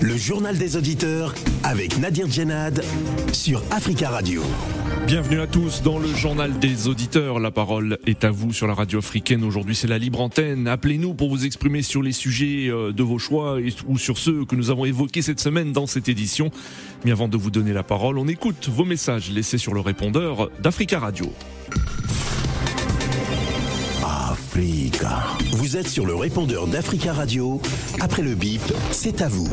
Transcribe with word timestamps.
Le 0.00 0.16
journal 0.16 0.58
des 0.58 0.76
auditeurs 0.76 1.34
avec 1.62 1.98
Nadir 1.98 2.30
Djenad 2.30 2.82
sur 3.32 3.62
Africa 3.70 4.10
Radio. 4.10 4.42
Bienvenue 5.06 5.40
à 5.40 5.46
tous 5.46 5.82
dans 5.82 5.98
le 5.98 6.08
journal 6.08 6.58
des 6.58 6.88
auditeurs. 6.88 7.38
La 7.38 7.50
parole 7.50 7.98
est 8.06 8.24
à 8.24 8.30
vous 8.30 8.52
sur 8.52 8.66
la 8.66 8.74
radio 8.74 8.98
africaine. 8.98 9.44
Aujourd'hui, 9.44 9.74
c'est 9.74 9.86
la 9.86 9.98
libre 9.98 10.20
antenne. 10.20 10.68
Appelez-nous 10.68 11.14
pour 11.14 11.28
vous 11.30 11.46
exprimer 11.46 11.82
sur 11.82 12.02
les 12.02 12.12
sujets 12.12 12.68
euh, 12.68 12.92
de 12.92 13.02
vos 13.02 13.18
choix 13.18 13.58
ou 13.86 13.98
sur 13.98 14.18
ceux 14.18 14.44
que 14.44 14.56
nous 14.56 14.70
avons 14.70 14.84
évoqués 14.84 15.22
cette 15.22 15.40
semaine 15.40 15.72
dans 15.72 15.86
cette 15.86 16.08
édition. 16.08 16.50
Mais 17.04 17.12
avant 17.12 17.28
de 17.28 17.36
vous 17.36 17.50
donner 17.50 17.72
la 17.72 17.82
parole, 17.82 18.18
on 18.18 18.28
écoute 18.28 18.68
vos 18.68 18.84
messages 18.84 19.30
laissés 19.30 19.58
sur 19.58 19.74
le 19.74 19.80
répondeur 19.80 20.50
d'Africa 20.60 20.98
Radio. 20.98 21.32
Vous 24.56 25.76
êtes 25.76 25.88
sur 25.88 26.06
le 26.06 26.14
répondeur 26.14 26.68
d'Africa 26.68 27.12
Radio. 27.12 27.60
Après 28.00 28.22
le 28.22 28.36
bip, 28.36 28.62
c'est 28.92 29.20
à 29.20 29.26
vous. 29.26 29.50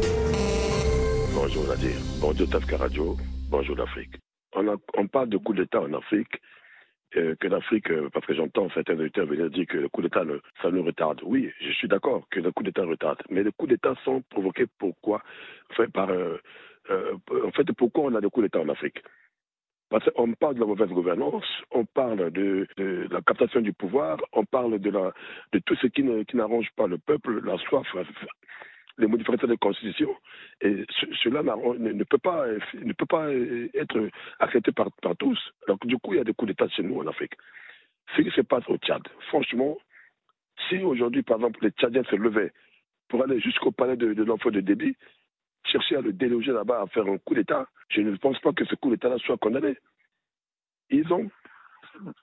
Bonjour 1.33 1.65
Nadir. 1.67 1.97
Bonjour 2.21 2.47
d'Africa 2.47 2.77
Radio. 2.77 3.17
Bonjour 3.49 3.75
l'Afrique. 3.77 4.11
On, 4.53 5.07
parle 5.07 5.29
de 5.29 5.37
coup 5.37 5.55
d'État 5.55 5.81
en 5.81 5.91
Afrique. 5.93 6.39
Euh, 7.17 7.33
que 7.39 7.47
l'Afrique, 7.47 7.89
euh, 7.89 8.09
parce 8.13 8.27
que 8.27 8.35
j'entends 8.35 8.69
certains 8.75 8.93
auditeurs 8.93 9.25
venir 9.25 9.49
dire 9.49 9.65
que 9.65 9.79
le 9.79 9.89
coup 9.89 10.03
d'État, 10.03 10.23
ça 10.61 10.69
nous 10.69 10.83
retarde. 10.83 11.19
Oui, 11.23 11.51
je 11.59 11.71
suis 11.71 11.87
d'accord 11.87 12.27
que 12.29 12.39
le 12.39 12.51
coup 12.51 12.61
d'État 12.61 12.83
retarde. 12.85 13.17
Mais 13.31 13.41
les 13.41 13.51
coups 13.51 13.71
d'État 13.71 13.95
sont 14.05 14.21
provoqués 14.29 14.67
pourquoi? 14.77 15.23
Euh, 15.79 16.37
En 17.43 17.51
fait, 17.51 17.71
pourquoi 17.73 18.03
on 18.03 18.13
a 18.13 18.21
des 18.21 18.29
coups 18.29 18.45
d'État 18.45 18.59
en 18.59 18.69
Afrique? 18.69 19.01
Parce 19.91 20.09
qu'on 20.11 20.31
parle 20.33 20.55
de 20.55 20.61
la 20.61 20.65
mauvaise 20.65 20.87
gouvernance, 20.87 21.43
on 21.69 21.83
parle 21.83 22.31
de, 22.31 22.65
la 23.11 23.21
captation 23.21 23.59
du 23.59 23.73
pouvoir, 23.73 24.17
on 24.31 24.45
parle 24.45 24.79
de, 24.79 24.89
tout 25.65 25.75
ce 25.75 25.87
qui, 25.87 26.01
n'arrange 26.33 26.69
pas 26.77 26.87
le 26.87 26.97
peuple, 26.97 27.45
la 27.45 27.57
soif, 27.57 27.85
les 28.97 29.07
modifications 29.07 29.47
de 29.47 29.51
la 29.51 29.57
Constitution. 29.57 30.15
Et 30.61 30.85
cela 31.21 31.43
ne, 31.43 32.03
peut 32.05 32.17
pas, 32.17 32.47
être 33.73 34.09
accepté 34.39 34.71
par, 34.71 34.93
par 35.01 35.17
tous. 35.17 35.37
Donc, 35.67 35.85
du 35.85 35.97
coup, 35.97 36.13
il 36.13 36.17
y 36.19 36.21
a 36.21 36.23
des 36.23 36.33
coups 36.33 36.47
d'État 36.47 36.69
chez 36.69 36.83
nous 36.83 36.97
en 37.01 37.07
Afrique. 37.07 37.33
Ce 38.15 38.21
qui 38.21 38.31
se 38.31 38.41
passe 38.41 38.63
au 38.69 38.77
Tchad, 38.77 39.01
franchement, 39.27 39.77
si 40.69 40.77
aujourd'hui, 40.77 41.21
par 41.21 41.35
exemple, 41.35 41.59
les 41.63 41.71
Tchadiens 41.71 42.03
se 42.05 42.15
levaient 42.15 42.53
pour 43.09 43.23
aller 43.23 43.41
jusqu'au 43.41 43.71
palais 43.71 43.97
de, 43.97 44.13
de 44.13 44.23
l'enfant 44.23 44.51
de 44.51 44.61
débit, 44.61 44.95
chercher 45.65 45.97
à 45.97 46.01
le 46.01 46.13
déloger 46.13 46.51
là-bas, 46.51 46.81
à 46.81 46.87
faire 46.87 47.05
un 47.07 47.17
coup 47.17 47.35
d'État, 47.35 47.67
je 47.89 48.01
ne 48.01 48.15
pense 48.17 48.39
pas 48.39 48.53
que 48.53 48.65
ce 48.65 48.75
coup 48.75 48.89
d'État-là 48.89 49.17
soit 49.19 49.37
condamné. 49.37 49.77
Ils 50.89 51.11
ont 51.13 51.29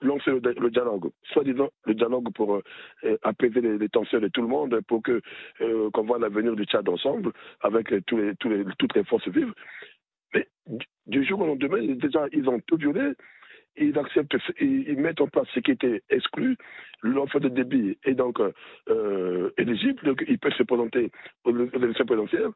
lancé 0.00 0.30
le, 0.30 0.70
dialogue, 0.70 1.10
soi-disant 1.32 1.68
le 1.84 1.94
dialogue 1.94 2.32
pour 2.34 2.56
euh, 2.56 3.18
apaiser 3.22 3.60
les, 3.60 3.88
tensions 3.88 4.20
de 4.20 4.28
tout 4.28 4.42
le 4.42 4.48
monde, 4.48 4.80
pour 4.88 5.02
que 5.02 5.20
euh, 5.60 5.90
qu'on 5.90 6.04
voit 6.04 6.18
l'avenir 6.18 6.56
du 6.56 6.64
Tchad 6.64 6.88
ensemble, 6.88 7.32
avec 7.60 7.92
toutes 8.06 8.94
les 8.94 9.04
forces 9.04 9.28
vives. 9.28 9.52
Mais 10.34 10.48
du, 10.66 10.86
du 11.06 11.24
jour 11.24 11.40
au 11.40 11.46
lendemain, 11.46 11.80
déjà, 11.94 12.26
ils 12.32 12.48
ont 12.48 12.60
tout 12.60 12.76
violé, 12.76 13.12
ils 13.80 13.98
acceptent, 13.98 14.36
ils, 14.60 14.88
ils, 14.88 14.98
mettent 14.98 15.20
en 15.20 15.28
place 15.28 15.46
ce 15.54 15.60
qui 15.60 15.72
était 15.72 16.02
exclu. 16.10 16.56
L'enfant 17.02 17.38
de 17.38 17.48
débit 17.48 17.96
est 18.04 18.14
donc 18.14 18.40
euh, 18.40 19.50
éligible, 19.56 20.02
donc 20.04 20.24
il 20.26 20.38
peut 20.38 20.50
se 20.50 20.62
présenter 20.62 21.10
aux 21.44 21.54
élections 21.56 22.06
présidentielles. 22.06 22.50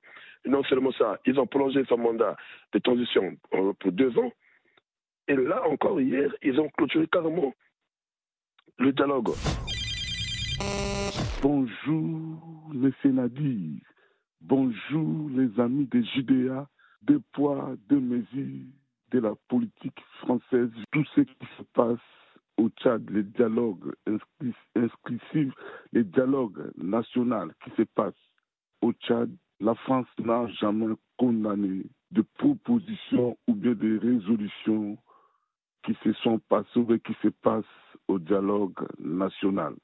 Non 0.47 0.65
seulement 0.65 0.93
ça, 0.93 1.19
ils 1.27 1.39
ont 1.39 1.47
prolongé 1.47 1.85
son 1.89 1.99
mandat 1.99 2.37
de 2.73 2.79
transition 2.81 3.37
pour 3.51 3.93
deux 3.93 4.17
ans. 4.19 4.33
Et 5.29 5.37
là 5.37 5.63
encore, 5.69 6.01
hier, 6.01 6.35
ils 6.43 6.59
ont 6.61 6.69
clôturé 6.71 7.07
carrément 7.07 7.55
le 8.79 8.93
dialogue. 8.93 9.31
Bonjour, 11.41 12.71
les 12.75 13.11
Nadir. 13.11 13.81
Bonjour, 14.41 15.31
les 15.31 15.61
amis 15.61 15.87
de 15.87 16.03
Judéa, 16.15 16.69
de 17.03 17.21
poids, 17.33 17.75
de 17.89 17.97
mesure 17.97 18.67
la 19.21 19.35
politique 19.49 20.01
française, 20.21 20.71
tout 20.91 21.05
ce 21.15 21.23
qui 21.23 21.47
se 21.59 21.63
passe 21.75 21.99
au 22.57 22.69
Tchad, 22.71 23.09
les 23.11 23.23
dialogues 23.23 23.93
inscriptifs, 24.77 25.55
les 25.93 26.05
dialogues 26.05 26.71
nationaux 26.77 27.51
qui 27.65 27.71
se 27.77 27.83
passent 27.83 28.15
au 28.81 28.93
Tchad, 28.93 29.31
la 29.61 29.75
France 29.75 30.07
n'a 30.19 30.47
jamais 30.49 30.95
condamné 31.17 31.85
de 32.11 32.23
propositions 32.39 33.37
ou 33.47 33.55
bien 33.55 33.75
de 33.75 33.99
résolutions 33.99 34.99
qui 35.85 35.97
se 36.05 36.13
sont 36.15 36.39
passées 36.49 36.79
ou 36.79 36.99
qui 36.99 37.15
se 37.23 37.29
passent 37.29 37.65
au 38.09 38.19
dialogue 38.19 38.87
national. 38.99 39.75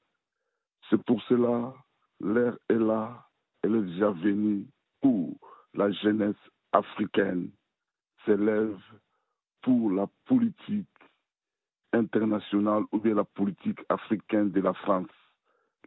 C'est 0.90 1.02
pour 1.04 1.22
cela, 1.22 1.74
l'ère 2.20 2.56
est 2.68 2.74
là, 2.74 3.26
elle 3.62 3.76
est 3.76 3.82
déjà 3.82 4.10
venue 4.10 4.66
pour 5.00 5.36
la 5.74 5.90
jeunesse 5.92 6.36
africaine 6.72 7.50
s'élève 8.24 8.78
pour 9.62 9.90
la 9.90 10.06
politique 10.26 10.86
internationale 11.92 12.84
ou 12.92 12.98
bien 12.98 13.14
la 13.14 13.24
politique 13.24 13.80
africaine 13.88 14.50
de 14.50 14.60
la 14.60 14.74
France. 14.74 15.08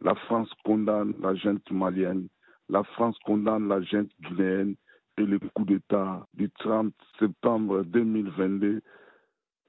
La 0.00 0.14
France 0.14 0.50
condamne 0.64 1.14
la 1.20 1.34
gente 1.34 1.70
malienne, 1.70 2.28
la 2.68 2.82
France 2.82 3.18
condamne 3.24 3.68
la 3.68 3.80
gente 3.82 4.10
guinéenne 4.20 4.74
et 5.18 5.22
le 5.24 5.38
coup 5.38 5.64
d'État 5.64 6.26
du 6.34 6.50
30 6.50 6.92
septembre 7.18 7.82
2022 7.84 8.82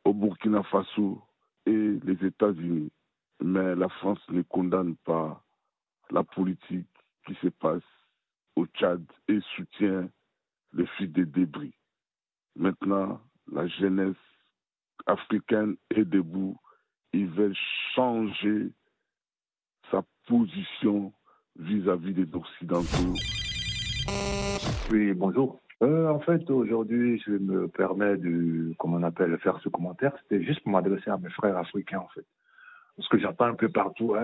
au 0.06 0.14
Burkina 0.14 0.64
Faso 0.64 1.22
et 1.66 2.00
les 2.04 2.26
États-Unis. 2.26 2.92
Mais 3.42 3.76
la 3.76 3.90
France 3.90 4.22
ne 4.30 4.42
condamne 4.42 4.96
pas 5.04 5.44
la 6.12 6.24
politique 6.24 6.88
qui 7.26 7.36
se 7.36 7.48
passe 7.48 7.84
au 8.56 8.66
Tchad 8.68 9.04
et 9.28 9.40
soutient 9.56 10.10
le 10.72 10.86
fuite 10.86 11.12
des 11.14 11.26
débris. 11.26 11.74
Maintenant, 12.56 13.20
la 13.52 13.68
jeunesse 13.68 14.16
africaine 15.06 15.76
est 15.90 16.06
debout. 16.06 16.58
Ils 17.14 17.28
veulent 17.28 17.58
changer 17.96 18.72
sa 19.92 20.04
position 20.28 21.14
vis-à-vis 21.60 22.12
-vis 22.12 22.26
des 22.26 22.36
Occidentaux. 22.36 23.14
Oui, 24.92 25.14
bonjour. 25.14 25.60
Euh, 25.82 26.08
en 26.08 26.20
fait, 26.20 26.50
aujourd'hui, 26.50 27.22
je 27.26 27.32
me 27.32 27.68
permets 27.68 28.18
de, 28.18 28.74
comme 28.78 28.94
on 28.94 29.04
appelle, 29.04 29.38
faire 29.40 29.60
ce 29.62 29.70
commentaire. 29.70 30.14
C'était 30.22 30.44
juste 30.44 30.62
pour 30.62 30.72
m'adresser 30.72 31.10
à 31.10 31.18
mes 31.18 31.30
frères 31.30 31.58
africains, 31.58 32.00
en 32.00 32.08
fait. 32.10 32.26
Parce 32.96 33.10
que 33.10 33.20
j'entends 33.20 33.46
un 33.46 33.56
peu 33.56 33.70
partout, 33.70 34.16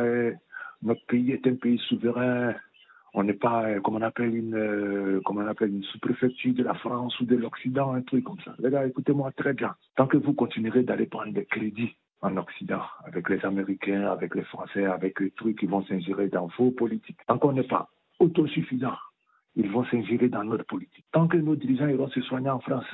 notre 0.82 1.06
pays 1.08 1.32
est 1.32 1.46
un 1.48 1.56
pays 1.56 1.80
souverain, 1.90 2.56
on 3.14 3.24
n'est 3.24 3.34
pas, 3.34 3.66
euh, 3.66 3.82
comme 3.82 3.96
on 3.96 4.02
appelle 4.02 4.36
une, 4.36 4.56
euh, 4.56 5.22
comme 5.26 5.38
on 5.38 5.48
appelle 5.48 5.70
une 5.70 5.84
sous-préfecture 5.84 6.54
de 6.54 6.64
la 6.64 6.74
France 6.76 7.20
ou 7.20 7.26
de 7.26 7.36
l'Occident, 7.36 7.94
un 7.94 8.02
truc 8.02 8.24
comme 8.24 8.40
ça. 8.46 8.54
Les 8.60 8.70
gars, 8.70 8.86
écoutez-moi 8.86 9.32
très 9.32 9.54
bien. 9.54 9.76
Tant 9.96 10.08
que 10.08 10.18
vous 10.18 10.34
continuerez 10.34 10.84
d'aller 10.84 11.06
prendre 11.06 11.34
des 11.34 11.46
crédits 11.46 11.96
en 12.22 12.36
Occident, 12.38 12.82
avec 13.06 13.30
les 13.30 13.44
Américains, 13.46 14.06
avec 14.08 14.36
les 14.36 14.44
Français, 14.44 14.86
avec 14.86 15.20
les 15.20 15.32
trucs 15.32 15.58
qui 15.60 15.66
vont 15.66 15.84
s'ingérer 15.86 16.28
dans 16.28 16.48
vos 16.58 16.72
politiques, 16.72 17.20
tant 17.28 17.38
qu'on 17.38 17.54
n'est 17.54 17.64
pas 17.64 17.90
autosuffisant, 18.20 18.98
ils 19.56 19.70
vont 19.72 19.86
s'ingérer 19.86 20.30
dans 20.30 20.44
notre 20.44 20.66
politique. 20.66 21.06
Tant 21.12 21.28
que 21.28 21.38
nos 21.38 21.56
dirigeants 21.56 21.88
iront 21.88 22.10
se 22.10 22.22
soigner 22.22 22.50
en 22.50 22.60
France, 22.60 22.86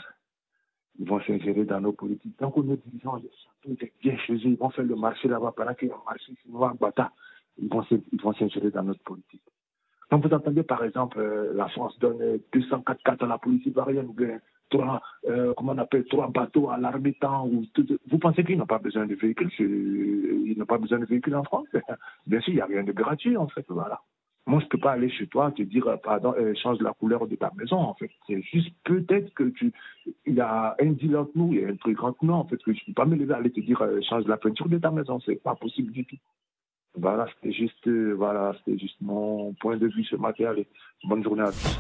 ils 1.00 1.08
vont 1.08 1.20
s'ingérer 1.22 1.66
dans 1.66 1.82
nos 1.82 1.92
politiques. 1.92 2.38
Tant 2.38 2.52
que 2.52 2.62
nos 2.62 2.76
dirigeants 2.76 3.20
sont 3.64 3.76
bien 4.02 4.18
chez 4.18 4.34
eux, 4.34 4.40
ils 4.46 4.58
vont 4.58 4.70
faire 4.70 4.86
le 4.86 4.96
marché 4.96 5.28
là-bas 5.28 5.54
pendant 5.58 5.74
qu'ils 5.74 5.90
vont 5.90 6.04
marcher, 6.06 6.34
ils 6.46 7.70
vont 7.70 7.86
ils 8.12 8.22
vont 8.22 8.34
s'ingérer 8.34 8.72
dans 8.72 8.84
notre 8.84 9.04
politique. 9.04 9.42
Quand 10.10 10.20
vous 10.20 10.34
entendez 10.34 10.64
par 10.64 10.84
exemple 10.84 11.20
euh, 11.20 11.54
la 11.54 11.68
France 11.70 11.98
donne 12.00 12.40
204 12.54 13.04
cartes 13.04 13.24
à 13.24 13.28
la 13.28 13.38
police 13.38 13.66
ivoirienne 13.66 14.08
ou 14.08 14.14
bien 14.14 14.40
trois, 14.70 15.02
euh, 15.28 15.54
comment 15.58 15.74
on 15.74 15.78
appelle, 15.78 16.06
trois 16.06 16.28
bateaux 16.30 16.70
à 16.70 16.78
l'armée 16.78 17.16
ou 17.46 17.66
tout, 17.74 17.86
vous 18.10 18.18
pensez 18.18 18.44
qu'ils 18.44 18.58
n'ont 18.58 18.66
pas 18.66 18.80
besoin 18.80 19.06
de 19.06 19.16
véhicules 19.16 19.52
Ils 19.60 20.56
n'ont 20.58 20.66
pas 20.66 20.78
besoin 20.78 21.00
de 21.00 21.06
véhicules 21.06 21.36
en 21.36 21.44
France? 21.44 21.68
Bien 22.28 22.40
sûr, 22.42 22.54
il 22.54 22.56
n'y 22.56 22.62
a 22.62 22.66
rien 22.66 22.84
de 22.84 22.92
gratuit 22.92 23.38
en 23.38 23.48
fait, 23.48 23.66
voilà. 23.70 24.02
Moi, 24.48 24.60
je 24.60 24.66
ne 24.66 24.70
peux 24.70 24.78
pas 24.78 24.92
aller 24.92 25.10
chez 25.10 25.26
toi 25.26 25.52
te 25.52 25.64
dire, 25.64 25.88
euh, 25.88 25.98
pardon, 25.98 26.36
euh, 26.38 26.54
change 26.62 26.80
la 26.80 26.94
couleur 26.94 27.28
de 27.28 27.36
ta 27.36 27.52
maison, 27.58 27.78
en 27.78 27.96
fait. 27.96 28.12
C'est 28.28 28.42
juste 28.44 28.76
peut-être 28.84 29.34
que 29.34 29.46
tu, 29.46 29.74
il 30.28 30.36
y 30.36 30.40
a 30.40 30.76
un 30.80 30.92
deal 30.92 31.18
entre 31.18 31.32
nous, 31.34 31.52
il 31.54 31.62
y 31.62 31.66
a 31.66 31.70
un 31.70 31.76
truc 31.76 32.02
entre 32.04 32.24
nous, 32.24 32.34
en 32.34 32.46
fait, 32.46 32.58
que 32.58 32.72
je 32.72 32.80
ne 32.82 32.86
peux 32.86 32.94
pas 32.94 33.06
me 33.06 33.16
lever 33.16 33.34
aller 33.34 33.50
te 33.50 33.60
dire, 33.60 33.82
euh, 33.82 34.00
change 34.08 34.28
la 34.28 34.38
peinture 34.38 34.70
de 34.70 34.78
ta 34.78 34.92
maison. 34.92 35.20
C'est 35.26 35.42
pas 35.42 35.56
possible 35.56 35.92
du 35.92 36.06
tout. 36.06 36.18
Voilà, 36.98 37.28
c'était 37.36 37.54
juste, 37.54 37.88
euh, 37.88 38.14
voilà, 38.14 38.54
c'était 38.58 38.78
juste 38.78 38.98
mon 39.02 39.54
point 39.56 39.78
de 39.78 39.88
vue 39.88 40.04
ce 40.06 40.16
matin. 40.16 40.46
Allez, 40.46 40.68
bonne 41.04 41.24
journée 41.24 41.44
à 41.44 41.52
tous. 41.52 41.80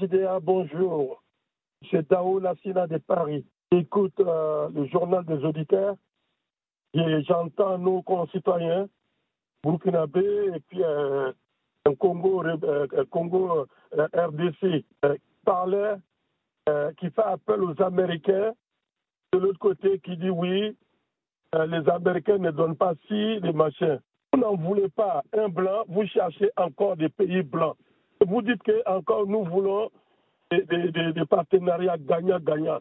GDA, 0.00 0.40
bonjour. 0.40 1.22
C'est 1.90 2.08
Dao 2.08 2.38
Lassina 2.40 2.86
de 2.86 2.98
Paris. 2.98 3.46
J'écoute 3.72 4.18
euh, 4.20 4.68
le 4.74 4.86
journal 4.86 5.24
des 5.24 5.44
auditeurs 5.44 5.96
et 6.94 7.22
j'entends 7.22 7.78
nos 7.78 8.02
concitoyens 8.02 8.88
burkinabés 9.62 10.50
et 10.54 10.60
puis 10.68 10.82
euh, 10.82 11.32
un 11.86 11.94
Congo, 11.94 12.44
euh, 12.44 12.86
Congo 13.10 13.66
RDC 13.92 14.84
parler 15.44 15.94
euh, 16.68 16.92
qui 16.98 17.10
fait 17.10 17.22
appel 17.22 17.62
aux 17.62 17.80
Américains, 17.82 18.52
de 19.32 19.38
l'autre 19.38 19.58
côté 19.58 19.98
qui 20.00 20.16
dit 20.16 20.30
oui, 20.30 20.76
euh, 21.54 21.66
les 21.66 21.88
Américains 21.88 22.38
ne 22.38 22.50
donnent 22.50 22.76
pas 22.76 22.94
si, 23.06 23.40
les 23.40 23.52
machins. 23.52 24.00
Vous 24.32 24.40
n'en 24.40 24.56
voulez 24.56 24.88
pas 24.90 25.22
un 25.36 25.48
blanc, 25.48 25.84
vous 25.88 26.06
cherchez 26.06 26.50
encore 26.56 26.96
des 26.96 27.08
pays 27.08 27.42
blancs. 27.42 27.76
Vous 28.26 28.42
dites 28.42 28.62
que 28.62 28.82
encore 28.86 29.26
nous 29.26 29.44
voulons 29.44 29.90
des, 30.50 31.24
partenariats 31.28 31.96
gagnant-gagnant. 31.98 32.80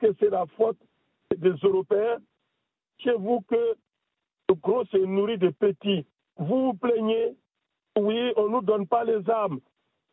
Que 0.00 0.08
c'est 0.18 0.30
la 0.30 0.46
faute 0.56 0.78
des 1.36 1.52
Européens. 1.62 2.18
Chez 2.98 3.12
vous 3.12 3.40
que 3.42 3.76
le 4.48 4.54
gros 4.54 4.84
se 4.86 4.96
nourrit 4.96 5.38
des 5.38 5.52
petits. 5.52 6.04
Vous 6.36 6.66
vous 6.66 6.74
plaignez, 6.74 7.36
oui, 7.98 8.32
on 8.36 8.44
ne 8.44 8.48
nous 8.48 8.62
donne 8.62 8.86
pas 8.86 9.04
les 9.04 9.28
armes 9.28 9.60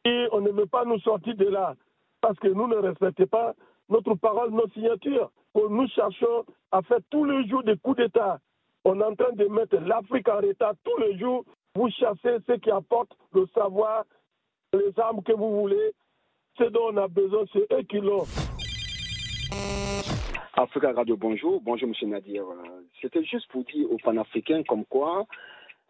et 0.06 0.28
on 0.32 0.42
ne 0.42 0.52
veut 0.52 0.66
pas 0.66 0.86
nous 0.86 1.00
sortir 1.00 1.36
de 1.36 1.46
là 1.46 1.76
parce 2.22 2.38
que 2.40 2.48
nous 2.48 2.68
ne 2.68 2.76
respectons 2.76 3.28
pas 3.28 3.54
notre 3.90 4.16
parole, 4.16 4.52
nos 4.52 4.68
signatures. 4.70 5.32
Nous 5.56 5.88
cherchons 5.88 6.46
à 6.72 6.82
faire 6.84 7.00
tous 7.10 7.26
les 7.26 7.48
jours 7.48 7.64
des 7.64 7.78
coups 7.78 7.98
d'État. 7.98 8.40
On 8.86 9.00
est 9.00 9.04
en 9.04 9.16
train 9.16 9.34
de 9.34 9.46
mettre 9.48 9.78
l'Afrique 9.78 10.30
en 10.30 10.42
état 10.42 10.74
tous 10.84 10.98
les 11.00 11.18
jours. 11.18 11.44
Vous 11.76 11.90
chassez 11.90 12.38
ceux 12.48 12.58
qui 12.58 12.72
apportent 12.72 13.16
le 13.34 13.46
savoir, 13.54 14.06
les 14.74 14.98
armes 14.98 15.24
que 15.24 15.34
vous 15.34 15.62
voulez. 15.62 15.92
Ce 16.58 16.64
dont 16.66 16.92
on 16.92 16.98
a 16.98 17.08
besoin, 17.08 17.44
c'est 17.52 17.72
eux 17.74 17.84
qui 17.84 18.00
l'ont. 18.00 18.26
Africa 20.54 20.92
Radio, 20.92 21.18
bonjour. 21.18 21.62
Bonjour, 21.62 21.90
M. 21.90 22.10
Nadir. 22.10 22.44
C'était 23.02 23.24
juste 23.24 23.50
pour 23.52 23.64
dire 23.64 23.92
aux 23.92 23.98
panafricains 23.98 24.64
comme 24.64 24.86
quoi 24.86 25.26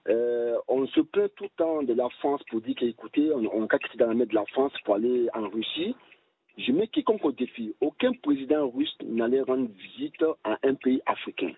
euh, 0.08 0.56
on 0.68 0.88
se 0.88 1.02
plaint 1.02 1.30
tout 1.36 1.44
le 1.44 1.50
temps 1.58 1.84
de 1.84 1.94
la 1.94 2.10
France 2.20 2.42
pour 2.50 2.62
dire 2.62 2.76
qu'écoutez, 2.76 3.32
on, 3.34 3.44
on 3.54 3.68
dans 3.98 4.08
la 4.08 4.14
main 4.14 4.26
de 4.26 4.34
la 4.34 4.46
France 4.46 4.72
pour 4.86 4.96
aller 4.96 5.28
en 5.34 5.50
Russie. 5.50 5.96
Je 6.60 6.74
mets 6.74 6.88
quiconque 6.88 7.24
au 7.24 7.32
défi. 7.32 7.74
Aucun 7.80 8.12
président 8.12 8.70
russe 8.70 8.94
n'allait 9.06 9.42
rendre 9.42 9.70
visite 9.70 10.22
à 10.44 10.58
un 10.64 10.74
pays 10.74 11.02
africain. 11.06 11.54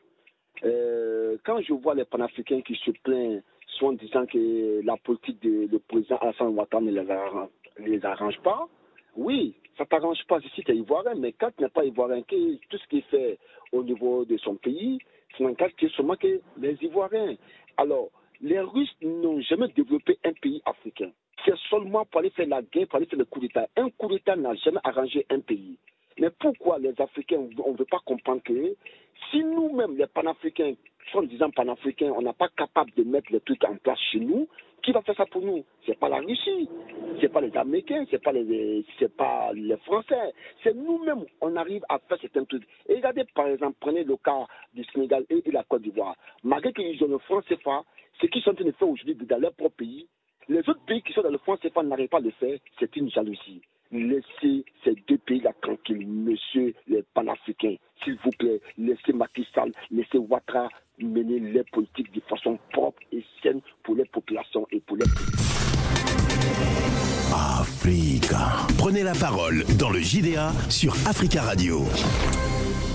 Euh, 0.63 1.37
quand 1.43 1.59
je 1.61 1.73
vois 1.73 1.95
les 1.95 2.05
panafricains 2.05 2.61
qui 2.61 2.75
se 2.75 2.91
plaignent, 3.03 3.41
soit 3.65 3.89
en 3.89 3.93
disant 3.93 4.27
que 4.27 4.81
la 4.85 4.97
politique 4.97 5.39
du 5.39 5.67
président 5.87 6.17
Hassan 6.17 6.49
Ouattara 6.49 6.83
ne 6.83 6.91
les, 6.91 8.05
arrange, 8.05 8.39
pas, 8.43 8.67
oui, 9.15 9.55
ça 9.75 9.85
t'arrange 9.85 10.23
pas 10.27 10.39
si 10.39 10.61
tu 10.61 10.71
es 10.71 10.75
ivoirien, 10.75 11.15
mais 11.15 11.31
quand 11.31 11.49
tu 11.57 11.63
n'es 11.63 11.69
pas 11.69 11.83
ivoirien, 11.83 12.21
tout 12.21 12.77
ce 12.77 12.87
qu'il 12.87 13.01
fait 13.03 13.39
au 13.71 13.83
niveau 13.83 14.23
de 14.25 14.37
son 14.37 14.55
pays, 14.55 14.99
c'est 15.35 15.43
n'engage 15.43 15.73
que 15.77 15.87
seulement 15.89 16.15
que 16.15 16.41
les 16.57 16.77
Ivoiriens. 16.81 17.37
Alors, 17.77 18.09
les 18.41 18.59
Russes 18.59 18.95
n'ont 19.01 19.41
jamais 19.41 19.67
développé 19.69 20.19
un 20.25 20.33
pays 20.33 20.61
africain. 20.65 21.11
C'est 21.45 21.57
seulement 21.69 22.05
pour 22.05 22.19
aller 22.19 22.29
faire 22.31 22.47
la 22.47 22.61
guerre, 22.61 22.87
pour 22.87 22.97
aller 22.97 23.05
faire 23.05 23.19
le 23.19 23.25
coup 23.25 23.39
d'État. 23.39 23.67
Un 23.75 23.89
coup 23.89 24.09
d'État 24.09 24.35
n'a 24.35 24.53
jamais 24.55 24.79
arrangé 24.83 25.25
un 25.29 25.39
pays. 25.39 25.77
Mais 26.19 26.29
pourquoi 26.29 26.77
les 26.77 26.93
Africains, 26.99 27.47
on 27.63 27.71
ne 27.71 27.77
veut 27.77 27.85
pas 27.85 28.01
comprendre 28.05 28.41
que 28.43 28.75
si 29.29 29.43
nous-mêmes, 29.43 29.97
les 29.97 30.07
panafricains, 30.07 30.73
sont 31.11 31.23
disant 31.23 31.49
panafricains, 31.49 32.11
on 32.15 32.21
n'est 32.21 32.33
pas 32.33 32.49
capable 32.49 32.91
de 32.95 33.03
mettre 33.03 33.31
les 33.31 33.39
trucs 33.39 33.63
en 33.63 33.75
place 33.77 33.99
chez 34.11 34.19
nous, 34.19 34.47
qui 34.83 34.91
va 34.91 35.01
faire 35.01 35.15
ça 35.15 35.25
pour 35.25 35.41
nous? 35.41 35.63
C'est 35.85 35.97
pas 35.97 36.09
la 36.09 36.17
Russie, 36.17 36.67
c'est 37.19 37.31
pas 37.31 37.41
les 37.41 37.55
Américains, 37.55 38.05
c'est 38.09 38.21
pas 38.21 38.31
pas 39.17 39.53
les 39.53 39.77
Français, 39.77 40.33
c'est 40.63 40.75
nous-mêmes. 40.75 41.25
On 41.39 41.55
arrive 41.55 41.83
à 41.89 41.99
faire 41.99 42.17
certains 42.19 42.45
trucs. 42.45 42.67
Et 42.87 42.95
regardez 42.95 43.23
par 43.35 43.47
exemple, 43.47 43.77
prenez 43.79 44.03
le 44.03 44.17
cas 44.17 44.45
du 44.73 44.83
Sénégal 44.85 45.25
et 45.29 45.41
de 45.41 45.51
la 45.51 45.63
Côte 45.63 45.83
d'Ivoire. 45.83 46.15
Malgré 46.43 46.73
qu'ils 46.73 47.03
ont 47.03 47.07
le 47.07 47.19
franc 47.19 47.41
CFA, 47.41 47.83
ce 48.19 48.25
qu'ils 48.27 48.41
sont 48.41 48.51
en 48.51 48.55
train 48.55 48.65
de 48.65 48.71
faire 48.71 48.89
aujourd'hui 48.89 49.15
dans 49.15 49.37
leur 49.37 49.53
propre 49.53 49.75
pays, 49.77 50.07
les 50.49 50.59
autres 50.59 50.83
pays 50.85 51.01
qui 51.01 51.13
sont 51.13 51.21
dans 51.21 51.29
le 51.29 51.37
franc 51.37 51.57
CFA 51.57 51.83
n'arrivent 51.83 52.09
pas 52.09 52.17
à 52.17 52.21
le 52.21 52.31
faire. 52.31 52.57
C'est 52.79 52.95
une 52.95 53.09
jalousie. 53.09 53.61
Laissez 53.91 54.63
ces 54.83 54.95
deux 55.07 55.17
pays-là 55.17 55.51
tranquilles, 55.61 56.07
monsieur 56.07 56.73
les 56.87 57.03
panafricains. 57.13 57.75
S'il 58.03 58.17
vous 58.23 58.29
plaît, 58.39 58.61
laissez 58.77 59.11
Macky 59.13 59.45
laissez 59.91 60.17
Ouattara 60.17 60.69
mener 60.99 61.39
les 61.39 61.63
politiques 61.71 62.13
de 62.13 62.21
façon 62.21 62.57
propre 62.71 63.01
et 63.11 63.23
saine 63.43 63.61
pour 63.83 63.95
les 63.95 64.05
populations 64.05 64.65
et 64.71 64.79
pour 64.79 64.97
les 64.97 65.05
Africa. 67.33 68.67
Prenez 68.77 69.03
la 69.03 69.13
parole 69.13 69.63
dans 69.77 69.89
le 69.89 69.99
JDA 69.99 70.51
sur 70.69 70.93
Africa 71.07 71.41
Radio. 71.41 71.81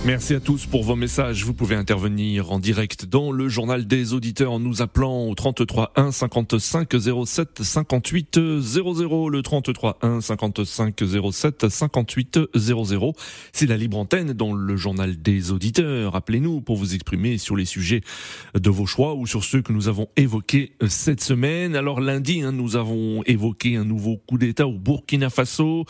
Merci 0.07 0.35
à 0.35 0.39
tous 0.39 0.65
pour 0.65 0.85
vos 0.85 0.95
messages. 0.95 1.43
Vous 1.43 1.53
pouvez 1.53 1.75
intervenir 1.75 2.53
en 2.53 2.59
direct 2.59 3.05
dans 3.05 3.33
le 3.33 3.49
journal 3.49 3.85
des 3.87 4.13
auditeurs 4.13 4.53
en 4.53 4.59
nous 4.61 4.81
appelant 4.81 5.27
au 5.27 5.35
33 5.35 5.91
1 5.97 6.13
55 6.13 6.87
07 7.25 7.61
58 7.61 8.39
00. 8.61 9.27
Le 9.27 9.41
33 9.41 9.97
1 10.01 10.21
55 10.21 11.03
07 11.29 11.67
58 11.67 12.39
00. 12.55 13.15
C'est 13.51 13.65
la 13.65 13.75
libre 13.75 13.97
antenne 13.97 14.31
dans 14.31 14.53
le 14.53 14.77
journal 14.77 15.21
des 15.21 15.51
auditeurs. 15.51 16.15
Appelez-nous 16.15 16.61
pour 16.61 16.77
vous 16.77 16.95
exprimer 16.95 17.37
sur 17.37 17.57
les 17.57 17.65
sujets 17.65 17.99
de 18.55 18.69
vos 18.69 18.85
choix 18.85 19.13
ou 19.13 19.27
sur 19.27 19.43
ceux 19.43 19.61
que 19.61 19.73
nous 19.73 19.89
avons 19.89 20.07
évoqués 20.15 20.71
cette 20.87 21.19
semaine. 21.19 21.75
Alors 21.75 21.99
lundi, 21.99 22.43
hein, 22.43 22.53
nous 22.53 22.77
avons 22.77 23.23
évoqué 23.25 23.75
un 23.75 23.83
nouveau 23.83 24.15
coup 24.25 24.37
d'État 24.37 24.67
au 24.67 24.79
Burkina 24.79 25.29
Faso. 25.29 25.83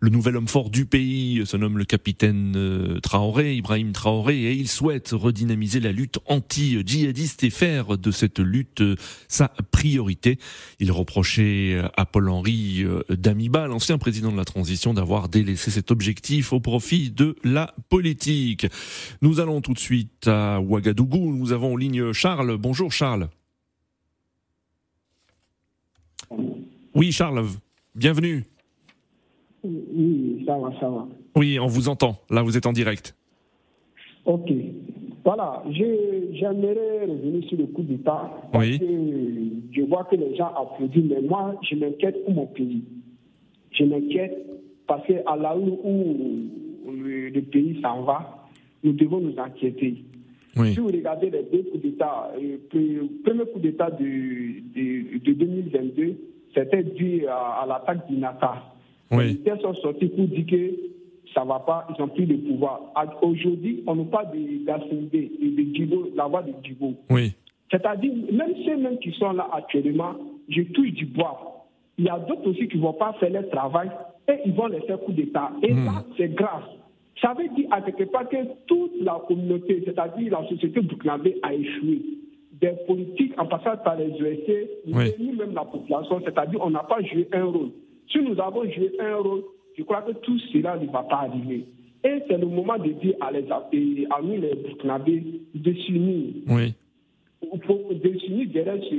Le 0.00 0.10
nouvel 0.10 0.36
homme 0.36 0.46
fort 0.46 0.70
du 0.70 0.86
pays 0.86 1.42
se 1.44 1.56
nomme 1.56 1.76
le 1.76 1.84
capitaine 1.84 2.52
euh, 2.54 3.00
Traoré 3.00 3.63
Ibrahim 3.64 3.92
Traoré 3.92 4.42
et 4.42 4.52
il 4.52 4.68
souhaite 4.68 5.12
redynamiser 5.12 5.80
la 5.80 5.90
lutte 5.90 6.18
anti-djihadiste 6.26 7.44
et 7.44 7.50
faire 7.50 7.96
de 7.96 8.10
cette 8.10 8.38
lutte 8.38 8.82
euh, 8.82 8.94
sa 9.26 9.48
priorité. 9.70 10.38
Il 10.80 10.92
reprochait 10.92 11.80
à 11.96 12.04
Paul-Henri 12.04 12.82
euh, 12.84 13.02
Damiba, 13.08 13.66
l'ancien 13.66 13.96
président 13.96 14.30
de 14.30 14.36
la 14.36 14.44
transition, 14.44 14.92
d'avoir 14.92 15.30
délaissé 15.30 15.70
cet 15.70 15.90
objectif 15.90 16.52
au 16.52 16.60
profit 16.60 17.10
de 17.10 17.36
la 17.42 17.74
politique. 17.88 18.66
Nous 19.22 19.40
allons 19.40 19.62
tout 19.62 19.72
de 19.72 19.78
suite 19.78 20.28
à 20.28 20.60
Ouagadougou. 20.60 21.34
Nous 21.34 21.52
avons 21.52 21.72
en 21.72 21.76
ligne 21.76 22.12
Charles. 22.12 22.58
Bonjour 22.58 22.92
Charles. 22.92 23.30
Oui 26.94 27.12
Charles, 27.12 27.46
bienvenue. 27.94 28.44
Oui, 29.62 30.44
ça 30.46 30.58
va, 30.58 30.70
ça 30.78 30.90
va. 30.90 31.08
Oui, 31.34 31.58
on 31.58 31.66
vous 31.66 31.88
entend. 31.88 32.20
Là, 32.28 32.42
vous 32.42 32.58
êtes 32.58 32.66
en 32.66 32.72
direct. 32.72 33.14
Ok. 34.26 34.50
Voilà, 35.24 35.62
j'aimerais 35.70 37.06
revenir 37.06 37.48
sur 37.48 37.56
le 37.56 37.66
coup 37.66 37.82
d'État. 37.82 38.30
Oui. 38.54 38.78
je 39.72 39.82
vois 39.82 40.04
que 40.04 40.16
les 40.16 40.36
gens 40.36 40.50
applaudissent, 40.54 41.10
mais 41.10 41.22
moi, 41.22 41.54
je 41.62 41.76
m'inquiète 41.76 42.22
pour 42.24 42.34
mon 42.34 42.46
pays. 42.46 42.82
Je 43.72 43.84
m'inquiète 43.84 44.36
parce 44.86 45.06
qu'à 45.06 45.36
la 45.36 45.56
où, 45.56 45.80
où 45.82 46.92
le, 46.92 47.40
pays 47.40 47.80
s'en 47.80 48.02
va, 48.02 48.48
nous 48.82 48.92
devons 48.92 49.20
nous 49.20 49.34
inquiéter. 49.38 50.04
Si 50.54 50.78
vous 50.78 50.86
regardez 50.86 51.30
les 51.30 51.42
deux 51.50 51.62
coups 51.70 51.82
d'État, 51.82 52.30
euh, 52.36 52.58
le 52.72 53.08
premier 53.24 53.44
coup 53.50 53.58
d'État 53.58 53.90
de, 53.90 54.04
de, 54.04 55.18
de, 55.18 55.32
2022, 55.32 56.14
c'était 56.54 56.84
dû 56.84 57.26
à, 57.26 57.64
l'attaque 57.66 58.06
du 58.08 58.18
NATA. 58.18 58.62
Oui. 59.10 59.40
Les 59.44 59.60
sont 59.60 59.74
sortis 59.74 60.06
pour 60.06 60.26
dire 60.26 60.46
que 60.46 60.93
ça 61.34 61.42
ne 61.42 61.48
va 61.48 61.58
pas, 61.60 61.86
ils 61.90 62.00
n'ont 62.00 62.08
plus 62.08 62.26
de 62.26 62.36
pouvoir. 62.36 62.80
Aujourd'hui, 63.22 63.82
on 63.86 63.96
ne 63.96 64.04
parle 64.04 64.28
d'ACD 64.64 65.14
et 65.14 65.48
de 65.48 65.74
Djibo, 65.74 66.08
la 66.14 66.26
voix 66.26 66.42
de 66.42 66.52
Djibo. 66.62 66.94
Oui. 67.10 67.32
C'est-à-dire, 67.70 68.12
même 68.32 68.54
ceux 68.64 68.76
mêmes 68.76 68.98
qui 68.98 69.10
sont 69.12 69.32
là 69.32 69.48
actuellement, 69.52 70.14
je 70.48 70.62
touche 70.62 70.92
du 70.92 71.06
bois. 71.06 71.66
Il 71.98 72.04
y 72.04 72.08
a 72.08 72.18
d'autres 72.18 72.50
aussi 72.50 72.68
qui 72.68 72.76
ne 72.76 72.82
vont 72.82 72.92
pas 72.92 73.14
faire 73.14 73.30
leur 73.30 73.48
travail 73.50 73.90
et 74.28 74.34
ils 74.46 74.52
vont 74.52 74.66
laisser 74.66 74.94
coup 75.04 75.12
d'État. 75.12 75.50
Et 75.62 75.72
hmm. 75.72 75.84
là, 75.86 76.04
c'est 76.16 76.32
grave. 76.34 76.64
Ça 77.20 77.34
veut 77.34 77.48
dire 77.54 77.68
à 77.70 77.80
quelque 77.80 78.04
part 78.04 78.28
que 78.28 78.36
toute 78.66 78.92
la 79.00 79.20
communauté, 79.26 79.82
c'est-à-dire 79.84 80.32
la 80.32 80.48
société 80.48 80.80
burkinabé, 80.80 81.36
a 81.42 81.54
échoué. 81.54 82.00
Des 82.60 82.72
politiques 82.86 83.32
en 83.38 83.46
passant 83.46 83.76
par 83.82 83.96
les 83.96 84.10
USA, 84.20 84.52
oui. 84.86 85.32
même 85.36 85.54
la 85.54 85.64
population, 85.64 86.20
c'est-à-dire 86.24 86.60
on 86.62 86.70
n'a 86.70 86.84
pas 86.84 87.02
joué 87.02 87.28
un 87.32 87.44
rôle. 87.44 87.70
Si 88.10 88.18
nous 88.18 88.40
avons 88.40 88.64
joué 88.70 88.92
un 89.00 89.16
rôle, 89.16 89.42
je 89.76 89.82
crois 89.82 90.02
que 90.02 90.12
tout 90.12 90.38
cela 90.52 90.76
ne 90.76 90.86
va 90.86 91.02
pas 91.02 91.22
arriver. 91.22 91.66
Et 92.04 92.22
c'est 92.28 92.38
le 92.38 92.46
moment 92.46 92.76
de 92.78 92.90
dire 92.90 93.14
à, 93.20 93.32
les, 93.32 93.46
à 93.50 94.20
nous, 94.22 94.40
les 94.40 94.54
Burkinabés, 94.54 95.22
de 95.54 95.72
s'unir. 95.72 96.34
Oui. 96.48 96.74
De 97.42 98.18
s'unir 98.18 98.48
derrière 98.52 98.82
ce, 98.82 98.94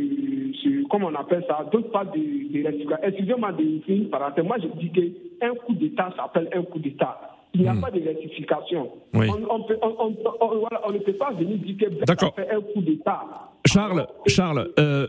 ce, 0.64 0.88
comment 0.88 1.08
on 1.08 1.16
appelle 1.16 1.44
ça, 1.48 1.68
d'autres 1.72 1.92
pas 1.92 2.06
de, 2.06 2.18
de 2.18 3.08
Excusez-moi 3.08 3.52
de 3.54 3.80
finir 3.86 4.10
par 4.10 4.34
Moi, 4.44 4.58
je 4.62 4.68
dis 4.80 4.92
qu'un 4.92 5.54
coup 5.56 5.74
d'État 5.74 6.14
s'appelle 6.16 6.50
un 6.54 6.64
coup 6.64 6.80
d'État. 6.80 7.20
Il 7.54 7.62
n'y 7.62 7.68
a 7.68 7.74
hmm. 7.74 7.82
pas 7.82 7.92
de 7.92 8.02
rectification. 8.02 8.92
Oui. 9.14 9.28
On, 9.50 9.62
peut, 9.64 9.78
on, 9.82 10.14
on, 10.42 10.58
voilà, 10.58 10.82
on, 10.86 10.92
ne 10.92 10.98
peut 10.98 11.14
pas 11.14 11.32
venir 11.32 11.58
dire 11.58 11.78
que 11.78 12.32
fait 12.36 12.52
un 12.52 12.62
coup 12.62 12.82
d'État. 12.82 13.24
Charles, 13.66 14.06
Charles, 14.28 14.70
euh, 14.78 15.08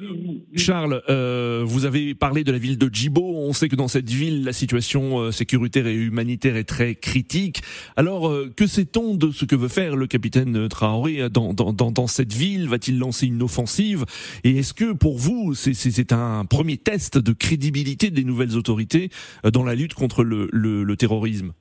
Charles, 0.56 1.02
euh, 1.10 1.62
vous 1.66 1.84
avez 1.84 2.14
parlé 2.14 2.42
de 2.42 2.52
la 2.52 2.58
ville 2.58 2.78
de 2.78 2.88
Djibo. 2.90 3.22
On 3.22 3.52
sait 3.52 3.68
que 3.68 3.76
dans 3.76 3.86
cette 3.86 4.08
ville, 4.08 4.44
la 4.44 4.54
situation 4.54 5.18
euh, 5.18 5.30
sécuritaire 5.30 5.86
et 5.86 5.94
humanitaire 5.94 6.56
est 6.56 6.64
très 6.64 6.94
critique. 6.94 7.62
Alors, 7.96 8.28
euh, 8.28 8.50
que 8.56 8.66
sait-on 8.66 9.14
de 9.14 9.30
ce 9.30 9.44
que 9.44 9.56
veut 9.56 9.68
faire 9.68 9.94
le 9.94 10.06
capitaine 10.06 10.68
Traoré 10.68 11.28
dans, 11.28 11.52
dans, 11.52 11.74
dans, 11.74 11.90
dans 11.90 12.06
cette 12.06 12.32
ville? 12.32 12.66
Va-t-il 12.68 12.98
lancer 12.98 13.26
une 13.26 13.42
offensive? 13.42 14.04
Et 14.42 14.56
est-ce 14.56 14.72
que 14.72 14.92
pour 14.92 15.18
vous, 15.18 15.54
c'est 15.54 16.12
un 16.12 16.44
premier 16.46 16.78
test 16.78 17.18
de 17.18 17.32
crédibilité 17.32 18.10
des 18.10 18.24
nouvelles 18.24 18.56
autorités 18.56 19.10
dans 19.44 19.64
la 19.64 19.74
lutte 19.74 19.94
contre 19.94 20.24
le, 20.24 20.48
le, 20.50 20.82
le 20.82 20.96
terrorisme? 20.96 21.52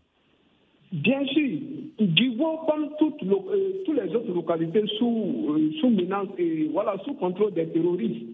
Bien 0.94 1.26
sûr, 1.26 1.45
euh, 3.24 3.84
toutes 3.86 4.02
les 4.02 4.16
autres 4.16 4.34
localités 4.34 4.84
sous, 4.98 5.48
euh, 5.50 5.72
sous 5.80 5.90
menace 5.90 6.28
et 6.38 6.70
voilà, 6.72 6.96
sous 7.06 7.14
contrôle 7.16 7.54
des 7.54 7.68
terroristes. 7.68 8.26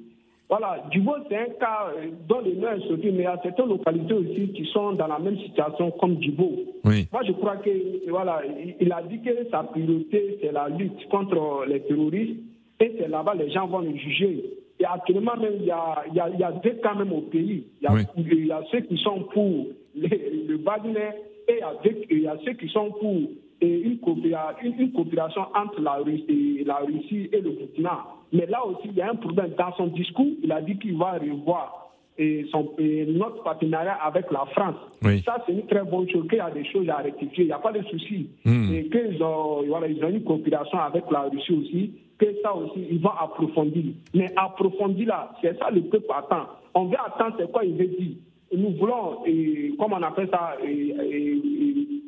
Voilà, 0.50 0.84
Djibo, 0.92 1.14
c'est 1.30 1.38
un 1.38 1.46
cas 1.60 1.94
euh, 1.96 2.08
dont 2.28 2.42
le 2.42 2.56
nom 2.56 2.68
est 2.74 2.86
sorti, 2.88 3.06
mais 3.06 3.20
il 3.20 3.22
y 3.22 3.26
a 3.26 3.40
certaines 3.42 3.70
localités 3.70 4.14
aussi 4.14 4.50
qui 4.50 4.66
sont 4.66 4.92
dans 4.94 5.08
la 5.08 5.18
même 5.20 5.38
situation 5.40 5.92
comme 5.92 6.22
Djibo. 6.22 6.52
Oui. 6.84 7.08
Moi, 7.14 7.22
je 7.26 7.32
crois 7.32 7.56
que 7.58 7.70
voilà, 8.10 8.42
il- 8.46 8.76
il 8.82 8.92
a 8.92 9.02
dit 9.04 9.22
que 9.22 9.48
sa 9.50 9.64
priorité, 9.64 10.38
c'est 10.42 10.52
la 10.52 10.68
lutte 10.68 11.08
contre 11.10 11.64
les 11.70 11.80
terroristes 11.82 12.36
et 12.82 12.92
c'est 13.00 13.08
là-bas 13.08 13.36
les 13.36 13.50
gens 13.52 13.68
vont 13.68 13.80
le 13.80 13.96
juger. 13.96 14.44
Et 14.80 14.84
actuellement, 14.86 15.38
même, 15.38 15.54
il 15.60 15.68
y 15.68 15.72
a, 15.72 16.04
il 16.10 16.16
y 16.16 16.20
a, 16.20 16.30
il 16.30 16.40
y 16.40 16.44
a 16.44 16.52
deux 16.52 16.74
cas 16.84 16.96
même 16.96 17.14
au 17.14 17.22
pays. 17.22 17.64
Il 17.82 17.84
y 17.86 17.88
a, 17.88 17.94
Oui. 17.94 18.02
il 18.18 18.48
y 18.48 18.52
a 18.52 18.62
ceux 18.72 18.82
qui 18.82 18.98
sont 18.98 19.22
pour 19.34 19.68
les- 19.96 20.44
le 20.50 20.58
Wagner 20.58 21.12
et 21.48 21.54
il 21.54 21.60
y 21.60 21.62
a, 21.62 21.74
deux- 21.84 22.02
il 22.10 22.22
y 22.24 22.28
a 22.28 22.36
ceux 22.44 22.54
qui 22.54 22.68
sont 22.68 22.90
pour 23.00 23.16
et 23.62 23.80
une, 23.82 23.98
coopéra- 24.00 24.56
une- 24.64 24.80
une 24.80 24.92
coopération 24.92 25.44
entre 25.56 25.80
la 25.82 25.94
Russie, 25.98 26.58
et 26.60 26.64
la 26.64 26.78
Russie 26.78 27.30
et 27.32 27.42
le 27.42 27.52
Burkina. 27.52 28.06
Mais 28.34 28.46
là 28.48 28.66
aussi, 28.66 28.88
il 28.90 28.96
y 28.96 29.02
a 29.02 29.12
un 29.12 29.16
problème. 29.16 29.52
Dans 29.58 29.74
son 29.76 29.88
discours, 29.88 30.26
il 30.44 30.52
a 30.52 30.62
dit 30.62 30.78
qu'il 30.80 30.98
va 30.98 31.12
revoir 31.14 31.78
et 32.18 32.46
son, 32.52 32.72
et 32.78 33.06
notre 33.06 33.42
partenariat 33.44 33.94
avec 34.04 34.32
la 34.32 34.46
France. 34.54 34.76
Oui. 35.04 35.22
Ça, 35.26 35.38
c'est 35.46 35.54
une 35.54 35.66
très 35.68 35.84
bonne 35.84 36.10
chose, 36.10 36.28
qu'il 36.28 36.38
y 36.38 36.42
a 36.42 36.50
des 36.52 36.66
choses 36.66 36.88
à 36.90 36.98
rectifier, 36.98 37.44
il 37.46 37.48
n'y 37.48 37.54
a 37.54 37.60
pas 37.60 37.72
de 37.72 37.82
souci. 37.84 38.30
Hmm. 38.46 38.72
Et 38.74 38.86
qu'ils 38.90 39.22
ont, 39.24 39.64
voilà, 39.68 39.88
ils 39.88 40.04
ont 40.04 40.10
une 40.10 40.24
coopération 40.24 40.78
avec 40.80 41.04
la 41.12 41.22
Russie 41.24 41.54
aussi, 41.54 41.92
que 42.18 42.26
ça 42.44 42.54
aussi, 42.56 42.86
ils 42.92 43.00
vont 43.02 43.10
approfondir. 43.20 43.94
Mais 44.14 44.28
approfondir 44.36 45.08
là, 45.08 45.32
c'est 45.42 45.58
ça 45.60 45.70
le 45.72 45.82
peuple 45.82 46.12
attend. 46.16 46.48
On 46.74 46.86
veut 46.86 46.98
attendre, 47.06 47.36
c'est 47.40 47.52
quoi 47.52 47.66
il 47.66 47.76
veut 47.76 47.88
dire. 47.88 48.16
Nous 48.56 48.72
voulons, 48.78 49.26
et, 49.26 49.74
comme 49.80 49.94
on 49.94 50.02
appelle 50.04 50.30
ça, 50.30 50.56
et, 50.64 50.94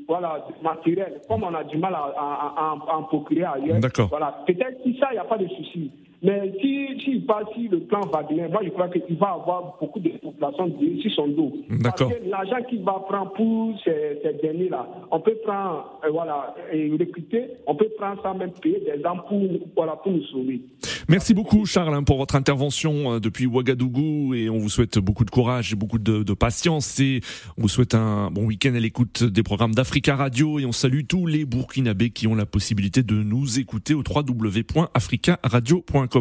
voilà, 0.07 0.45
matériel, 0.61 1.21
comme 1.29 1.43
on 1.43 1.53
a 1.53 1.63
du 1.63 1.77
mal 1.77 1.93
à, 1.95 2.11
à- 2.17 2.53
à- 2.57 2.91
à 2.93 2.97
en 2.97 3.03
procurer 3.03 3.43
ailleurs. 3.45 3.77
Voilà, 4.09 4.43
peut-être 4.45 4.81
si 4.83 4.97
ça, 4.99 5.07
il 5.11 5.13
n'y 5.13 5.19
a 5.19 5.23
pas 5.23 5.37
de 5.37 5.47
souci. 5.47 5.89
Mais 6.23 6.53
si, 6.61 6.87
si 7.03 7.11
il 7.11 7.25
passe, 7.25 7.43
si 7.53 7.67
le 7.67 7.81
plan 7.81 7.99
Wagner, 8.07 8.47
moi 8.49 8.61
je 8.63 8.69
crois 8.69 8.87
qu'il 8.87 9.17
va 9.17 9.33
avoir 9.33 9.75
beaucoup 9.79 9.99
de 9.99 10.09
populations 10.09 10.73
sur 11.01 11.11
son 11.11 11.27
dos. 11.27 11.51
D'accord. 11.69 12.07
Parce 12.07 12.21
que 12.21 12.29
l'argent 12.29 12.63
qu'il 12.69 12.81
va 12.81 13.03
prendre 13.07 13.33
pour 13.33 13.77
ces, 13.83 14.19
ces 14.23 14.33
derniers-là, 14.41 14.87
on 15.11 15.19
peut 15.19 15.35
prendre, 15.43 15.99
euh, 16.05 16.11
voilà, 16.11 16.55
et 16.71 16.89
recruter, 16.91 17.47
on 17.67 17.75
peut 17.75 17.89
prendre 17.97 18.21
ça 18.23 18.33
même 18.33 18.53
payer 18.53 18.79
des 18.79 19.01
gens 19.03 19.17
pour, 19.27 19.41
voilà, 19.75 19.97
pour 19.97 20.13
nous 20.13 20.23
sauver. 20.27 20.61
Merci 21.09 21.33
beaucoup 21.33 21.65
Charles 21.65 21.93
hein, 21.93 22.03
pour 22.03 22.17
votre 22.17 22.37
intervention 22.37 23.15
euh, 23.15 23.19
depuis 23.19 23.45
Ouagadougou 23.45 24.33
et 24.33 24.49
on 24.49 24.57
vous 24.57 24.69
souhaite 24.69 24.99
beaucoup 24.99 25.25
de 25.25 25.31
courage 25.31 25.73
et 25.73 25.75
beaucoup 25.75 25.99
de, 25.99 26.23
de 26.23 26.33
patience 26.33 27.01
et 27.01 27.19
on 27.57 27.63
vous 27.63 27.67
souhaite 27.67 27.95
un 27.95 28.31
bon 28.31 28.45
week-end 28.45 28.73
à 28.75 28.79
l'écoute 28.79 29.25
des 29.25 29.43
programmes 29.43 29.75
d'Africa 29.75 30.15
Radio 30.15 30.57
et 30.59 30.65
on 30.65 30.71
salue 30.71 31.01
tous 31.05 31.25
les 31.25 31.43
Burkinabés 31.43 32.11
qui 32.11 32.27
ont 32.27 32.35
la 32.35 32.45
possibilité 32.45 33.03
de 33.03 33.15
nous 33.15 33.59
écouter 33.59 33.93
au 33.93 34.03
www.africaradio.com. 34.07 36.12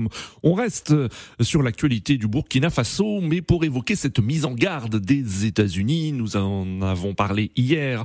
On 0.43 0.55
reste 0.55 0.93
euh, 0.93 1.09
sur 1.41 1.63
l'actualité 1.63 2.17
du 2.17 2.29
Burkina 2.29 2.71
Faso 2.71 3.21
mais 3.21 3.43
pour 3.43 3.65
évoquer 3.65 3.97
cette 3.97 4.19
mise 4.19 4.45
en 4.45 4.53
garde 4.53 4.97
des 4.97 5.47
États-Unis, 5.47 6.13
nous 6.13 6.37
en 6.37 6.83
avons 6.83 7.15
parlé 7.15 7.51
hier. 7.57 8.05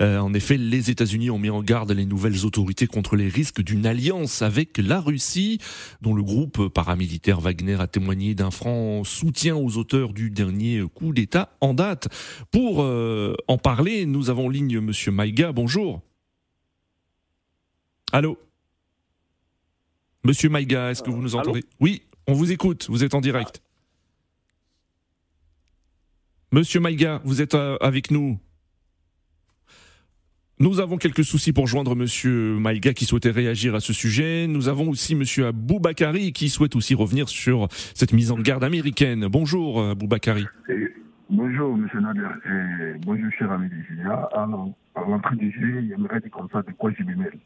Euh, 0.00 0.18
en 0.18 0.34
effet, 0.34 0.56
les 0.56 0.90
États-Unis 0.90 1.30
ont 1.30 1.38
mis 1.38 1.50
en 1.50 1.62
garde 1.62 1.92
les 1.92 2.06
nouvelles 2.06 2.44
autorités 2.44 2.86
contre 2.86 3.16
les 3.16 3.28
risques 3.28 3.62
d'une 3.62 3.86
alliance 3.86 4.42
avec 4.42 4.78
la 4.78 5.00
Russie 5.00 5.58
dont 6.00 6.14
le 6.14 6.22
groupe 6.22 6.68
paramilitaire 6.68 7.40
Wagner 7.40 7.76
a 7.80 7.86
témoigné 7.86 8.34
d'un 8.34 8.50
franc 8.50 9.04
soutien 9.04 9.56
aux 9.56 9.76
auteurs 9.76 10.12
du 10.12 10.30
dernier 10.30 10.82
coup 10.94 11.12
d'État 11.12 11.56
en 11.60 11.74
date. 11.74 12.08
Pour 12.50 12.82
euh, 12.82 13.34
en 13.46 13.58
parler, 13.58 14.06
nous 14.06 14.30
avons 14.30 14.46
en 14.46 14.48
ligne 14.48 14.80
Monsieur 14.80 15.12
Maïga. 15.12 15.52
Bonjour. 15.52 16.00
Allô? 18.12 18.38
Monsieur 20.24 20.48
Maïga, 20.48 20.90
est-ce 20.90 21.02
que 21.02 21.10
vous 21.10 21.22
nous 21.22 21.36
allô 21.36 21.50
entendez 21.50 21.64
Oui, 21.80 22.02
on 22.26 22.32
vous 22.32 22.52
écoute, 22.52 22.86
vous 22.88 23.04
êtes 23.04 23.14
en 23.14 23.20
direct. 23.20 23.62
Monsieur 26.50 26.80
Maïga, 26.80 27.20
vous 27.24 27.42
êtes 27.42 27.54
euh, 27.54 27.76
avec 27.80 28.10
nous 28.10 28.38
nous 30.60 30.80
avons 30.80 30.96
quelques 30.96 31.22
soucis 31.22 31.52
pour 31.52 31.68
joindre 31.68 31.94
Monsieur 31.94 32.58
Maïga 32.58 32.92
qui 32.92 33.04
souhaitait 33.04 33.30
réagir 33.30 33.76
à 33.76 33.80
ce 33.80 33.92
sujet. 33.92 34.48
Nous 34.48 34.68
avons 34.68 34.88
aussi 34.88 35.14
Monsieur 35.14 35.46
Aboubakari 35.46 36.32
qui 36.32 36.48
souhaite 36.48 36.74
aussi 36.74 36.96
revenir 36.96 37.28
sur 37.28 37.68
cette 37.70 38.12
mise 38.12 38.32
en 38.32 38.38
garde 38.38 38.64
américaine. 38.64 39.28
Bonjour 39.28 39.80
Aboubakari. 39.80 40.46
Et 40.68 40.92
bonjour, 41.30 41.76
monsieur 41.76 42.00
Nader. 42.00 42.26
Et 42.46 42.98
bonjour, 43.06 43.30
cher 43.38 43.52
ami 43.52 43.68
des 43.68 43.84
Julia. 43.88 44.28
Alors, 44.32 44.72
à 44.96 45.02
l'entrée 45.02 45.36
du 45.36 45.52
jeu, 45.52 45.80
il 45.80 45.92
aimerait 45.92 46.20
dire 46.20 46.32
comme 46.32 46.48
ça 46.52 46.62
de 46.62 46.72
quoi 46.72 46.90
je 46.98 47.04
me 47.04 47.14
mêle. 47.14 47.38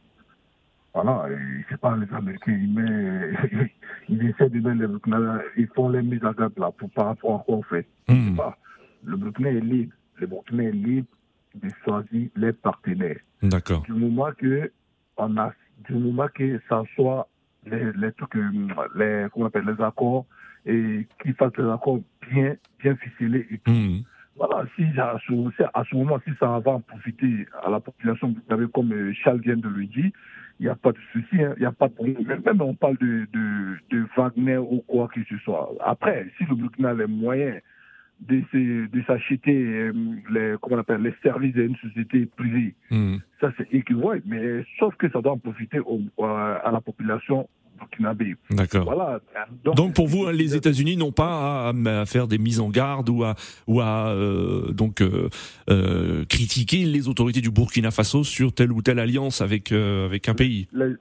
Voilà, 0.95 1.27
c'est 1.71 1.81
pas 1.81 1.97
les 1.97 2.15
Américains, 2.15 2.53
ils, 2.53 2.75
mettent, 2.75 3.71
ils 4.09 4.27
essaient 4.27 4.51
de 4.51 4.61
mettre 4.61 4.81
les 4.81 4.87
Burkinabés, 4.87 5.45
ils 5.57 5.69
font 5.69 5.89
les 5.89 6.03
mises 6.03 6.25
en 6.25 6.33
garde 6.33 6.59
là 6.59 6.71
pour, 6.71 6.91
par 6.91 7.07
rapport 7.07 7.41
à 7.41 7.45
quoi 7.45 7.57
on 7.57 7.63
fait? 7.63 7.87
Hmm. 8.09 8.37
Pas. 8.37 8.59
Le 9.05 9.17
Burkina 9.17 9.51
est 9.51 9.61
libre. 9.61 9.95
Le 10.17 10.27
Burkina 10.27 10.65
est 10.65 10.73
libre 10.73 11.09
de 11.55 11.69
choisir 11.85 12.29
les 12.37 12.53
partenaires. 12.53 13.21
D'accord. 13.43 13.83
Du 13.83 13.93
moment 13.93 14.31
que 14.37 14.71
on 15.17 15.37
a, 15.39 15.53
du 15.89 15.95
moment 15.95 16.29
que 16.35 16.61
ça 16.69 16.83
soit 16.95 17.29
les, 17.67 17.93
les 17.93 18.13
trucs, 18.13 18.37
euh, 18.37 18.51
les, 18.95 19.27
comment 19.33 19.47
on 19.47 19.49
appelle, 19.49 19.65
les 19.65 19.83
accords 19.83 20.27
et 20.67 21.07
qu'ils 21.23 21.35
fassent 21.35 21.57
les 21.57 21.71
accords 21.71 22.01
bien, 22.31 22.55
bien 22.81 22.97
ficelés 22.97 23.47
et 23.51 23.59
tout. 23.59 23.71
Hmm. 23.71 24.03
Voilà, 24.37 24.65
si 24.77 24.85
à 24.99 25.17
ce, 25.27 25.63
à 25.75 25.85
ce 25.85 25.95
moment, 25.95 26.19
si 26.27 26.33
ça 26.41 26.59
va 26.59 26.71
en 26.73 26.81
profiter 26.81 27.47
à 27.63 27.71
la 27.71 27.81
population, 27.81 28.29
vous 28.29 28.41
savez, 28.49 28.67
comme 28.73 28.93
euh, 28.93 29.13
Charles 29.13 29.41
vient 29.41 29.57
de 29.57 29.69
le 29.69 29.85
dire, 29.87 30.11
il 30.62 30.66
n'y 30.66 30.71
a 30.71 30.76
pas 30.76 30.92
de 30.92 30.99
souci, 31.12 31.42
hein, 31.42 31.54
il 31.57 31.61
n'y 31.61 31.66
a 31.66 31.73
pas 31.73 31.88
de 31.88 31.95
problème. 31.95 32.40
Même, 32.47 32.61
on 32.61 32.75
parle 32.75 32.97
de, 32.99 33.26
de, 33.33 33.76
de 33.90 34.07
Wagner 34.16 34.59
ou 34.59 34.81
quoi 34.87 35.09
que 35.12 35.21
ce 35.28 35.37
soit. 35.38 35.69
Après, 35.85 36.26
si 36.38 36.45
le 36.45 36.54
Burkina 36.54 36.90
a 36.90 36.95
les 36.95 37.09
moyens 37.09 37.61
de, 38.21 38.40
se- 38.52 38.87
de 38.88 39.02
s'acheter 39.02 39.57
euh, 39.57 39.92
les, 40.31 40.54
comment 40.61 40.76
on 40.76 40.78
appelle, 40.78 41.02
les 41.02 41.14
services 41.21 41.52
d'une 41.54 41.75
société 41.76 42.26
privée, 42.26 42.76
Hmm. 42.90 43.16
ça 43.40 43.52
c'est 43.57 43.75
équivalent, 43.75 44.21
mais 44.25 44.64
sauf 44.78 44.95
que 44.95 45.11
ça 45.11 45.21
doit 45.21 45.33
en 45.33 45.38
profiter 45.38 45.81
au- 45.81 46.00
à 46.25 46.71
la 46.73 46.81
population 46.81 47.49
burkinabé. 47.79 48.37
D'accord. 48.50 48.85
Voilà. 48.85 49.21
Donc, 49.64 49.95
pour 49.95 50.09
vous, 50.09 50.29
les 50.31 50.55
États-Unis 50.57 50.97
n'ont 50.97 51.12
pas 51.12 51.71
à, 51.71 52.00
à 52.00 52.07
faire 52.07 52.26
des 52.29 52.38
mises 52.38 52.61
en 52.61 52.71
garde 52.71 53.09
ou 53.09 53.25
à, 53.25 53.35
ou 53.67 53.81
à 53.81 54.11
euh, 54.11 54.73
donc 54.73 55.00
euh, 55.00 55.29
euh, 55.71 56.25
critiquer 56.26 56.85
les 56.85 57.09
autorités 57.09 57.41
du 57.41 57.50
Burkina 57.50 57.91
Faso 57.91 58.25
sur 58.25 58.52
telle 58.52 58.73
ou 58.73 58.83
telle 58.83 58.99
alliance 58.99 59.41
avec 59.41 59.73
euh, 59.73 60.07
avec 60.07 60.29
un 60.29 60.35
pays. 60.35 60.69
les, 60.73 60.95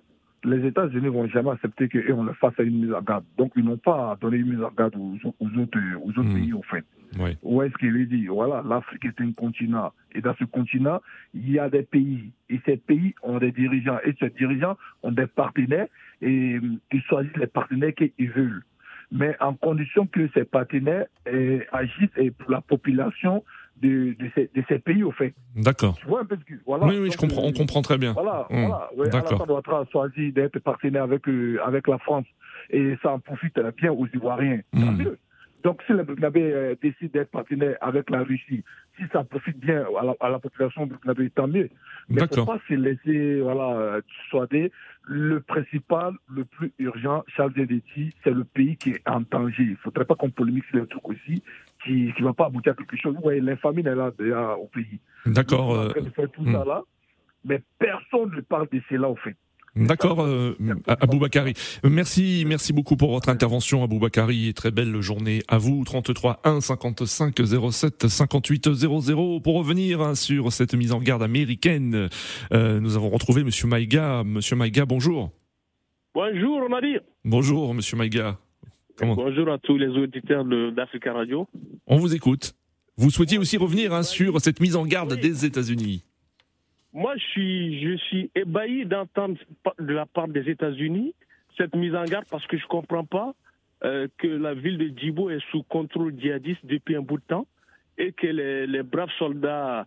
les 0.44 0.68
États-Unis 0.68 1.08
vont 1.08 1.28
jamais 1.28 1.52
accepter 1.52 1.88
qu'on 1.88 2.24
leur 2.24 2.36
fasse 2.38 2.54
une 2.60 2.82
mise 2.86 2.94
en 2.94 3.02
garde. 3.02 3.24
Donc, 3.38 3.52
ils 3.56 3.64
n'ont 3.64 3.78
pas 3.78 4.14
à 4.14 4.18
donner 4.20 4.38
une 4.38 4.54
mise 4.56 4.64
en 4.64 4.72
garde 4.76 4.96
aux, 4.96 5.16
aux 5.40 5.60
autres, 5.60 5.78
aux 6.04 6.10
autres 6.10 6.24
Hmm. 6.24 6.34
pays, 6.34 6.54
au 6.54 6.64
fait. 6.64 6.84
Oui. 7.20 7.38
Où 7.44 7.62
est-ce 7.62 7.74
qu'il 7.76 7.96
est 7.98 8.06
dit? 8.06 8.26
Voilà, 8.28 8.64
l'Afrique 8.68 9.06
est 9.06 9.22
un 9.22 9.34
continent. 9.34 9.92
Et 10.16 10.22
dans 10.22 10.34
ce 10.40 10.46
continent, 10.46 11.00
il 11.34 11.52
y 11.52 11.60
a 11.60 11.70
des 11.70 11.84
pays. 11.84 12.32
Et 12.50 12.60
ces 12.66 12.78
pays 12.78 13.14
ont 13.22 13.38
des 13.38 13.52
dirigeants. 13.52 13.98
Et 14.06 14.16
ces 14.20 14.30
dirigeants 14.32 14.78
ont 15.04 15.12
des 15.12 15.28
partenaires. 15.28 15.88
Et 16.22 16.56
euh, 16.56 16.62
ils 16.92 17.02
choisissent 17.04 17.38
les 17.38 17.48
partenaires 17.48 17.94
qu'ils 17.96 18.32
veulent. 18.32 18.64
Mais 19.12 19.36
en 19.42 19.54
condition 19.56 20.08
que 20.08 20.30
ces 20.34 20.46
partenaires 20.46 21.06
euh, 21.28 21.60
agissent 21.74 22.10
euh, 22.18 22.30
pour 22.38 22.50
la 22.52 22.62
population 22.62 23.44
de, 23.82 24.16
de, 24.20 24.30
ces, 24.36 24.50
de 24.56 24.64
ces 24.70 24.80
pays, 24.80 25.04
au 25.04 25.12
fait. 25.12 25.34
D'accord. 25.56 25.96
Tu 25.98 26.06
vois 26.06 26.22
un 26.22 26.26
peu 26.26 26.38
ce 26.38 26.44
que. 26.46 26.60
Voilà. 26.66 26.86
Oui, 26.86 26.98
oui, 27.02 27.10
je 27.12 27.18
comprends, 27.18 27.42
on 27.44 27.50
euh, 27.50 27.54
comprend 27.54 27.82
très 27.82 27.98
bien. 27.98 28.14
voilà, 28.14 28.46
Hmm. 28.50 28.68
voilà. 28.68 28.90
Ouais, 28.96 29.10
D'accord. 29.10 29.50
Ouattara 29.50 29.80
a 29.82 29.86
choisi 29.92 30.32
d'être 30.32 30.60
partenaire 30.60 31.04
avec, 31.04 31.28
euh, 31.28 31.58
avec 31.66 31.88
la 31.88 31.98
France 31.98 32.26
et 32.70 32.96
ça 33.02 33.12
en 33.12 33.20
profite 33.20 33.60
bien 33.78 33.92
aux 33.92 34.08
Ivoiriens. 34.14 34.62
Mieux. 34.74 35.18
Donc, 35.64 35.82
si 35.86 35.94
le 35.94 36.04
Burkinabé 36.04 36.42
euh, 36.42 36.76
décide 36.82 37.12
d'être 37.12 37.32
partenaire 37.32 37.78
avec 37.82 38.10
la 38.10 38.24
Russie, 38.24 38.64
si 38.98 39.04
ça 39.12 39.24
profite 39.24 39.60
bien 39.60 39.86
à 40.00 40.06
la, 40.06 40.16
à 40.20 40.30
la 40.30 40.40
population 40.40 40.86
burkinabé, 40.86 41.30
tant 41.30 41.48
mieux. 41.48 41.70
Mais 42.10 42.22
il 42.22 42.28
ne 42.30 42.36
faut 42.36 42.46
pas 42.46 42.60
se 42.68 42.74
laisser 42.74 43.42
voilà, 43.42 44.00
dissuader. 44.02 44.72
Le 45.04 45.40
principal, 45.40 46.14
le 46.30 46.46
plus 46.46 46.72
urgent, 46.80 47.24
Charles 47.28 47.54
Zedeti, 47.56 48.14
c'est 48.24 48.32
le 48.32 48.44
pays 48.44 48.78
qui 48.78 48.92
est 48.92 49.02
en 49.08 49.22
danger. 49.22 49.64
Il 49.64 49.72
ne 49.72 49.76
faudrait 49.78 50.06
pas 50.06 50.16
qu'on 50.16 50.30
polémique 50.30 50.66
sur 50.66 50.78
les 50.78 50.88
trucs 50.88 51.08
aussi 51.10 51.42
qui 51.84 52.14
ne 52.18 52.24
va 52.24 52.34
pas 52.34 52.46
aboutir 52.46 52.74
à 52.74 52.76
quelque 52.76 52.98
chose. 52.98 53.16
Vous 53.16 53.22
voyez, 53.22 53.42
l'infamie 53.42 53.82
est 53.82 53.96
là 53.96 54.12
déjà 54.18 54.56
au 54.56 54.68
pays. 54.68 55.00
D'accord. 55.26 55.70
En 55.72 55.90
euh, 55.90 56.28
tout 56.34 56.44
hmm. 56.44 56.54
ça 56.54 56.66
là, 56.66 56.84
mais 57.46 57.62
personne 57.80 58.32
ne 58.36 58.42
parle 58.42 58.68
de 58.72 58.82
cela, 58.90 59.10
au 59.10 59.16
fait. 59.16 59.36
D'accord, 59.76 60.22
euh, 60.22 60.54
Aboubakari. 60.86 61.54
Merci, 61.86 62.44
merci 62.46 62.74
beaucoup 62.74 62.98
pour 62.98 63.12
votre 63.12 63.30
intervention, 63.30 63.84
Aboubakari, 63.84 64.50
et 64.50 64.54
très 64.54 64.70
belle 64.72 65.00
journée 65.00 65.44
à 65.48 65.58
vous. 65.58 65.84
33 65.86 66.42
1 66.44 66.60
55 66.60 67.36
07 67.72 68.08
58 68.10 68.74
00. 68.74 69.40
Pour 69.40 69.56
revenir 69.56 70.02
hein, 70.02 70.16
sur 70.16 70.52
cette 70.52 70.74
mise 70.74 70.92
en 70.92 71.00
garde 71.00 71.24
américaine, 71.24 72.10
euh, 72.52 72.80
nous 72.82 72.98
avons 72.98 73.10
retrouvé 73.10 73.44
Monsieur 73.46 73.68
Maïga. 73.68 74.24
Monsieur 74.26 74.58
Maïga, 74.58 74.86
bonjour. 74.86 75.32
Bonjour 76.14 76.70
Nadir. 76.70 77.00
Bonjour, 77.24 77.74
Monsieur 77.74 77.96
Maïga. 77.96 78.38
Comment? 78.98 79.16
Bonjour 79.16 79.50
à 79.50 79.58
tous 79.58 79.78
les 79.78 79.88
auditeurs 79.88 80.44
de- 80.44 80.72
d'Africa 80.72 81.14
Radio. 81.14 81.48
On 81.88 81.96
vous 81.98 82.14
écoute. 82.14 82.54
Vous 82.98 83.10
souhaitiez 83.10 83.38
aussi 83.38 83.56
revenir 83.58 83.94
hein, 83.94 84.04
sur 84.04 84.42
cette 84.42 84.60
mise 84.60 84.76
en 84.76 84.86
garde 84.86 85.14
des 85.18 85.46
États-Unis. 85.46 86.04
Moi, 86.94 87.16
je 87.16 87.24
suis, 87.24 87.82
je 87.84 87.98
suis 87.98 88.32
ébahi 88.36 88.86
d'entendre 88.86 89.38
de 89.80 89.94
la 89.94 90.06
part 90.06 90.28
des 90.28 90.50
États-Unis 90.50 91.16
cette 91.58 91.76
mise 91.76 91.96
en 91.96 92.04
garde 92.04 92.26
parce 92.30 92.46
que 92.48 92.58
je 92.58 92.64
ne 92.64 92.68
comprends 92.68 93.06
pas 93.06 93.34
euh, 93.84 94.08
que 94.18 94.28
la 94.28 94.54
ville 94.54 94.78
de 94.78 94.98
Djibo 94.98 95.30
est 95.30 95.44
sous 95.52 95.64
contrôle 95.64 96.14
djihadiste 96.18 96.66
depuis 96.66 96.96
un 96.96 97.02
bout 97.02 97.18
de 97.18 97.24
temps 97.24 97.48
et 97.98 98.12
que 98.12 98.28
les, 98.28 98.68
les 98.68 98.84
braves 98.84 99.12
soldats 99.18 99.86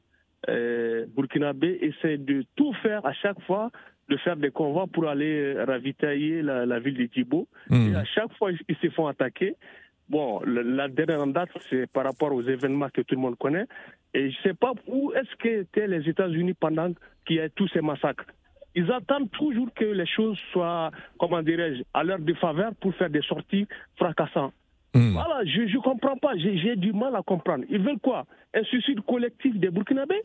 euh, 0.48 1.06
burkinabés 1.14 1.78
essaient 1.80 2.18
de 2.18 2.44
tout 2.56 2.72
faire 2.82 3.04
à 3.06 3.12
chaque 3.12 3.40
fois 3.42 3.70
de 4.10 4.16
faire 4.18 4.36
des 4.36 4.50
convois 4.50 4.86
pour 4.86 5.08
aller 5.08 5.54
ravitailler 5.62 6.42
la, 6.42 6.66
la 6.66 6.78
ville 6.78 6.96
de 6.96 7.08
Djibo. 7.10 7.48
Hmm. 7.70 7.92
Et 7.92 7.96
à 7.96 8.04
chaque 8.04 8.32
fois, 8.34 8.50
ils 8.52 8.76
se 8.76 8.90
font 8.90 9.06
attaquer. 9.06 9.56
Bon, 10.08 10.40
la 10.44 10.88
dernière 10.88 11.22
en 11.22 11.26
date, 11.28 11.48
c'est 11.70 11.90
par 11.90 12.04
rapport 12.04 12.32
aux 12.32 12.42
événements 12.42 12.88
que 12.90 13.00
tout 13.00 13.14
le 13.14 13.20
monde 13.20 13.38
connaît. 13.38 13.66
Et 14.12 14.30
je 14.30 14.36
ne 14.38 14.42
sais 14.42 14.54
pas 14.54 14.72
où 14.86 15.12
est-ce 15.12 15.34
qu'étaient 15.36 15.86
les 15.86 16.08
États-Unis 16.08 16.54
pendant 16.54 16.92
qu'il 17.26 17.36
y 17.36 17.40
a 17.40 17.48
tous 17.48 17.68
ces 17.68 17.80
massacres. 17.80 18.26
Ils 18.76 18.90
attendent 18.92 19.30
toujours 19.30 19.72
que 19.74 19.84
les 19.84 20.06
choses 20.06 20.38
soient, 20.52 20.90
comment 21.18 21.42
dirais-je, 21.42 21.82
à 21.94 22.04
leur 22.04 22.18
défaveur 22.18 22.74
pour 22.80 22.94
faire 22.96 23.08
des 23.08 23.22
sorties 23.22 23.66
fracassantes. 23.96 24.52
Voilà, 24.92 25.44
je 25.44 25.62
ne 25.62 25.80
comprends 25.80 26.16
pas, 26.16 26.36
j'ai 26.36 26.56
j'ai 26.58 26.76
du 26.76 26.92
mal 26.92 27.16
à 27.16 27.22
comprendre. 27.22 27.64
Ils 27.68 27.80
veulent 27.80 27.98
quoi? 27.98 28.26
Un 28.52 28.62
suicide 28.62 29.00
collectif 29.00 29.56
des 29.58 29.70
Burkinabés? 29.70 30.22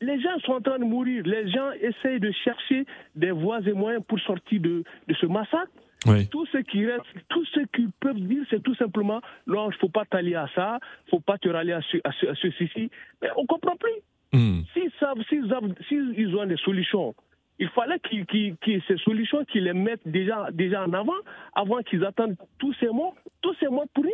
Les 0.00 0.20
gens 0.20 0.38
sont 0.44 0.52
en 0.52 0.60
train 0.60 0.78
de 0.78 0.84
mourir. 0.84 1.24
Les 1.24 1.48
gens 1.50 1.72
essayent 1.80 2.20
de 2.20 2.30
chercher 2.44 2.84
des 3.16 3.32
voies 3.32 3.60
et 3.66 3.72
moyens 3.72 4.04
pour 4.06 4.20
sortir 4.20 4.60
de, 4.60 4.84
de 5.08 5.14
ce 5.14 5.26
massacre. 5.26 5.72
Oui. 6.06 6.28
Tout 6.28 6.46
ce 6.46 6.58
qui 6.58 6.86
reste, 6.86 7.02
tout 7.28 7.44
ce 7.46 7.60
qu'ils 7.74 7.90
peuvent 8.00 8.20
dire, 8.20 8.44
c'est 8.50 8.62
tout 8.62 8.74
simplement 8.76 9.20
non, 9.46 9.70
il 9.70 9.74
ne 9.74 9.78
faut 9.80 9.88
pas 9.88 10.04
t'allier 10.04 10.36
à 10.36 10.48
ça, 10.54 10.78
il 10.80 11.06
ne 11.06 11.10
faut 11.10 11.20
pas 11.20 11.36
te 11.38 11.48
rallier 11.48 11.72
à, 11.72 11.80
ce, 11.82 11.96
à, 12.04 12.12
ce, 12.12 12.26
à 12.26 12.34
ceci. 12.36 12.90
Mais 13.22 13.28
on 13.36 13.42
ne 13.42 13.46
comprend 13.46 13.76
plus. 13.76 13.90
Hmm. 14.32 14.60
S'ils 14.72 14.90
savent, 15.00 15.22
s'ils 15.28 15.48
savent- 15.48 15.74
s'ils 15.88 16.36
ont 16.36 16.46
des 16.46 16.56
solutions, 16.58 17.14
il 17.58 17.68
fallait 17.70 17.98
qu'ils, 18.00 18.26
qu'ils- 18.26 18.56
qu'ils- 18.62 18.82
ces 18.86 18.98
solutions, 18.98 19.44
qu'ils 19.46 19.64
les 19.64 19.72
mettent 19.72 20.06
déjà, 20.06 20.48
déjà 20.52 20.84
en 20.84 20.92
avant, 20.92 21.12
avant 21.54 21.82
qu'ils 21.82 22.04
attendent 22.04 22.36
tous 22.58 22.74
ces 22.80 22.88
mots, 22.88 23.14
tous 23.40 23.54
ces 23.60 23.68
mots 23.68 23.86
pour 23.94 24.04
rien. 24.04 24.12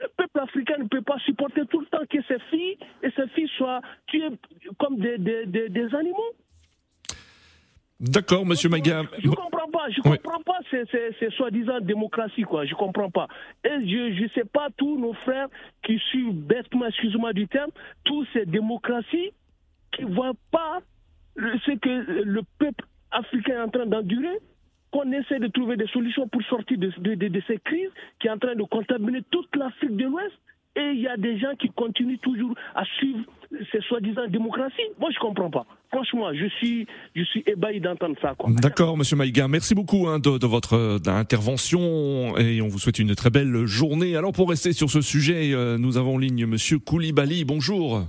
Le 0.00 0.06
peuple 0.16 0.40
africain 0.40 0.76
ne 0.78 0.88
peut 0.88 1.02
pas 1.02 1.18
supporter 1.20 1.62
tout 1.66 1.80
le 1.80 1.86
temps 1.86 2.04
que 2.08 2.22
ses 2.28 2.38
filles 2.50 2.76
et 3.02 3.10
ses 3.16 3.26
filles 3.28 3.50
soient 3.56 3.80
tuées 4.06 4.28
comme 4.78 4.96
des, 4.98 5.18
des, 5.18 5.46
des, 5.46 5.68
des 5.68 5.94
animaux. 5.94 6.32
D'accord, 8.00 8.46
monsieur 8.46 8.68
Maga. 8.68 9.02
Je 9.18 9.28
comprends 9.28 9.57
je 9.90 10.00
comprends 10.02 10.40
pas 10.42 10.58
ces, 10.70 10.84
ces, 10.86 11.12
ces 11.18 11.30
soi-disant 11.30 11.80
démocratie, 11.80 12.42
quoi. 12.42 12.64
Je 12.64 12.74
comprends 12.74 13.10
pas. 13.10 13.28
Et 13.64 13.86
je, 13.86 14.12
je 14.14 14.28
sais 14.34 14.44
pas 14.44 14.68
tous 14.76 14.98
nos 14.98 15.12
frères 15.14 15.48
qui 15.84 15.98
suivent 16.10 16.32
bêtement, 16.34 16.86
excuse-moi 16.86 17.32
du 17.32 17.46
terme, 17.48 17.70
tous 18.04 18.26
ces 18.32 18.46
démocraties 18.46 19.32
qui 19.92 20.04
voient 20.04 20.32
pas 20.50 20.80
ce 21.36 21.72
que 21.78 22.22
le 22.24 22.42
peuple 22.58 22.84
africain 23.10 23.54
est 23.54 23.60
en 23.62 23.68
train 23.68 23.86
d'endurer, 23.86 24.38
qu'on 24.90 25.10
essaie 25.12 25.38
de 25.38 25.46
trouver 25.48 25.76
des 25.76 25.86
solutions 25.88 26.26
pour 26.28 26.42
sortir 26.44 26.78
de, 26.78 26.90
de, 26.98 27.14
de- 27.14 27.28
de 27.28 27.42
ces 27.46 27.58
crises 27.58 27.90
qui 28.18 28.26
est 28.26 28.30
en 28.30 28.38
train 28.38 28.54
de 28.54 28.62
contaminer 28.64 29.22
toute 29.30 29.54
l'Afrique 29.56 29.96
de 29.96 30.04
l'Ouest. 30.04 30.34
Et 30.78 30.92
il 30.94 31.00
y 31.00 31.08
a 31.08 31.16
des 31.16 31.38
gens 31.38 31.54
qui 31.58 31.68
continuent 31.70 32.18
toujours 32.18 32.54
à 32.74 32.84
suivre 32.98 33.20
ces 33.72 33.80
soi-disant 33.88 34.28
démocraties. 34.28 34.82
Moi, 35.00 35.10
je 35.12 35.18
comprends 35.18 35.50
pas. 35.50 35.66
Franchement, 35.90 36.32
je 36.34 36.46
suis, 36.58 36.86
je 37.16 37.24
suis 37.24 37.42
ébahi 37.46 37.80
d'entendre 37.80 38.14
ça. 38.20 38.34
D'accord, 38.62 38.96
Monsieur 38.96 39.16
Maïga. 39.16 39.48
Merci 39.48 39.74
beaucoup 39.74 40.06
hein, 40.06 40.18
de, 40.18 40.38
de 40.38 40.46
votre 40.46 40.74
euh, 40.74 40.98
intervention 41.06 42.36
et 42.36 42.60
on 42.60 42.68
vous 42.68 42.78
souhaite 42.78 42.98
une 42.98 43.14
très 43.14 43.30
belle 43.30 43.64
journée. 43.64 44.16
Alors 44.16 44.32
pour 44.32 44.50
rester 44.50 44.72
sur 44.72 44.90
ce 44.90 45.00
sujet, 45.00 45.52
euh, 45.52 45.78
nous 45.78 45.96
avons 45.96 46.14
en 46.16 46.18
ligne 46.18 46.46
Monsieur 46.46 46.78
Koulibaly. 46.78 47.44
Bonjour. 47.44 48.06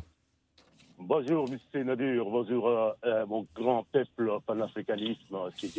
Bonjour, 1.02 1.46
M. 1.74 1.86
Nadir. 1.86 2.26
Bonjour, 2.26 2.68
euh, 2.68 2.92
euh, 3.06 3.26
mon 3.26 3.48
grand 3.56 3.86
peuple 3.92 4.32
panafricanisme 4.46 5.38
qui. 5.58 5.72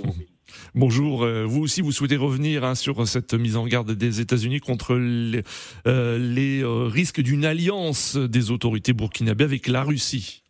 Bonjour. 0.74 1.22
euh, 1.24 1.44
Vous 1.44 1.62
aussi, 1.62 1.82
vous 1.82 1.92
souhaitez 1.92 2.16
revenir 2.16 2.64
hein, 2.64 2.74
sur 2.74 3.06
cette 3.06 3.34
mise 3.34 3.56
en 3.58 3.66
garde 3.66 3.90
des 3.92 4.22
États-Unis 4.22 4.60
contre 4.60 4.94
les, 4.94 5.42
euh, 5.86 6.18
les 6.18 6.62
euh, 6.62 6.86
risques 6.86 7.20
d'une 7.20 7.44
alliance 7.44 8.16
des 8.16 8.50
autorités 8.50 8.94
burkinabées 8.94 9.44
avec 9.44 9.68
la 9.68 9.82
Russie. 9.82 10.42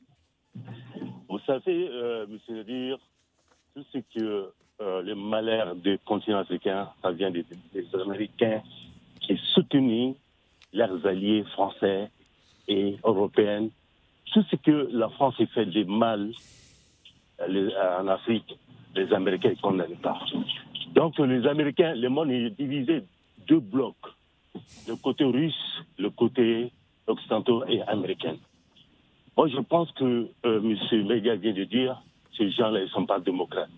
Vous 1.29 1.41
savez, 1.47 1.87
M. 1.87 2.39
Nadir, 2.49 2.99
tout 3.75 3.83
ce 3.93 3.99
que 4.17 4.53
le 4.81 5.15
malheur 5.15 5.75
du 5.75 5.99
continent 6.07 6.39
africain, 6.39 6.89
ça 7.03 7.11
vient 7.11 7.31
des, 7.31 7.45
des 7.75 7.87
Américains 8.01 8.63
qui 9.21 9.37
soutenaient 9.53 10.15
leurs 10.73 11.05
alliés 11.07 11.45
français 11.53 12.09
et 12.69 12.97
européens. 13.05 13.69
Tout 14.33 14.45
ce 14.51 14.57
que 14.57 14.89
la 14.93 15.09
France 15.11 15.37
fait 15.55 15.67
de 15.67 15.85
mal 15.85 16.31
en 17.41 18.09
Afrique, 18.09 18.57
les 18.95 19.13
Américains 19.13 19.51
ne 19.51 19.55
condamnent 19.57 19.97
pas. 20.03 20.19
Donc 20.95 21.19
les 21.19 21.47
Américains, 21.47 21.95
le 21.95 22.09
monde 22.09 22.31
est 22.31 22.51
divisé 22.51 23.03
deux 23.49 23.61
blocs. 23.61 23.97
Le 24.89 24.97
côté 24.97 25.25
russe, 25.25 25.83
le 25.99 26.11
côté 26.11 26.73
occidental 27.07 27.65
et 27.69 27.83
américain. 27.83 28.37
Moi, 29.37 29.49
je 29.49 29.59
pense 29.59 29.91
que 29.93 30.29
euh, 30.45 30.61
M. 30.61 31.07
Mega 31.07 31.35
vient 31.37 31.53
de 31.53 31.65
dire, 31.65 32.03
ces 32.37 32.51
gens-là, 32.51 32.81
ne 32.81 32.87
sont 32.89 33.07
pas 33.07 33.21
démocrates. 33.21 33.71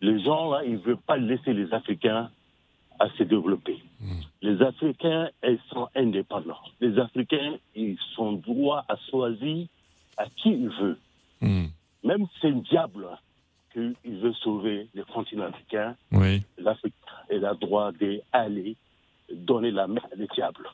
Les 0.00 0.22
gens-là, 0.22 0.64
ils 0.64 0.74
ne 0.74 0.78
veulent 0.78 0.96
pas 0.98 1.16
laisser 1.16 1.54
les 1.54 1.72
Africains 1.72 2.30
à 2.98 3.08
se 3.10 3.22
développer. 3.22 3.78
Les 4.42 4.60
Africains, 4.62 5.30
ils 5.42 5.58
sont 5.70 5.88
indépendants. 5.94 6.60
Les 6.80 6.98
Africains, 6.98 7.56
ils 7.74 7.98
sont 8.14 8.32
droits 8.32 8.84
à 8.88 8.96
choisir 9.10 9.66
à 10.16 10.26
qui 10.36 10.50
ils 10.50 10.68
veulent. 10.68 10.98
Même 11.42 12.26
si 12.26 12.38
c'est 12.40 12.48
un 12.48 12.58
diable 12.70 13.06
qu'il 13.72 13.94
veut 14.18 14.32
sauver 14.34 14.88
le 14.94 15.04
continent 15.04 15.44
africain, 15.46 15.96
Oui. 16.12 16.42
l'Afrique 16.58 16.94
a 17.30 17.34
le 17.34 17.54
droit 17.56 17.92
d'aller 17.92 18.76
donner 19.32 19.70
la 19.70 19.86
main 19.86 20.00
au 20.12 20.34
diable. 20.34 20.68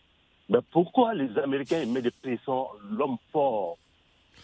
Mais 0.48 0.58
pourquoi 0.70 1.14
les 1.14 1.36
Américains 1.38 1.86
mettent 1.86 2.04
des 2.04 2.10
pressions 2.10 2.66
l'homme 2.90 3.16
fort 3.32 3.78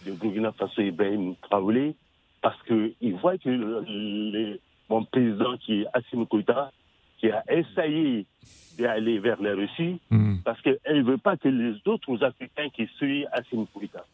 de 0.05 0.11
Burkina 0.13 0.51
Faso, 0.53 0.81
Ibrahim 0.81 1.35
Traoré? 1.41 1.95
Parce 2.41 2.57
qu'ils 2.63 3.15
voient 3.21 3.37
que 3.37 3.49
le- 3.49 3.83
le- 3.87 4.59
mon 4.89 5.03
président 5.03 5.55
qui 5.57 5.81
est 5.81 5.85
Assimi 5.93 6.25
Goïta, 6.25 6.71
qui 7.19 7.29
a 7.29 7.43
essayé 7.49 8.25
d'aller 8.77 9.19
vers 9.19 9.41
la 9.41 9.53
Russie, 9.55 9.99
parce 10.43 10.61
qu'il 10.61 10.77
ne 10.89 11.03
veut 11.03 11.17
pas 11.17 11.35
que 11.37 11.49
les 11.49 11.75
autres 11.85 12.23
Africains 12.23 12.69
qui 12.69 12.87
suivent 12.97 13.27
Assimi 13.31 13.67
Goïta. 13.75 14.05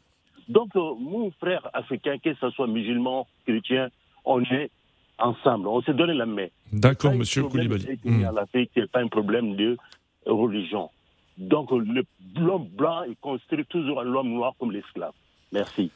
Donc, 0.48 0.76
euh, 0.76 0.94
mon 1.00 1.32
frère 1.32 1.68
africain, 1.74 2.18
que 2.24 2.34
ce 2.36 2.50
soit 2.52 2.68
musulman, 2.68 3.28
chrétien, 3.46 3.90
on 4.26 4.42
est 4.44 4.70
ensemble, 5.18 5.68
on 5.68 5.82
s'est 5.82 5.94
donné 5.94 6.14
la 6.14 6.26
main. 6.26 6.48
D'accord, 6.72 7.14
Monsieur 7.14 7.44
Koulibaly. 7.44 8.00
Afrique, 8.38 8.72
c'est 8.74 8.90
pas 8.92 9.02
un 9.02 9.08
problème 9.08 9.56
de 9.56 9.78
religion. 10.26 10.90
Donc, 11.38 11.72
l'homme 11.72 12.68
blanc, 12.68 13.04
il 13.08 13.16
construit 13.18 13.66
toujours 13.66 14.04
l'homme 14.04 14.30
noir 14.30 14.54
comme 14.60 14.72
l'esclave. 14.72 15.14
Merci. 15.56 15.90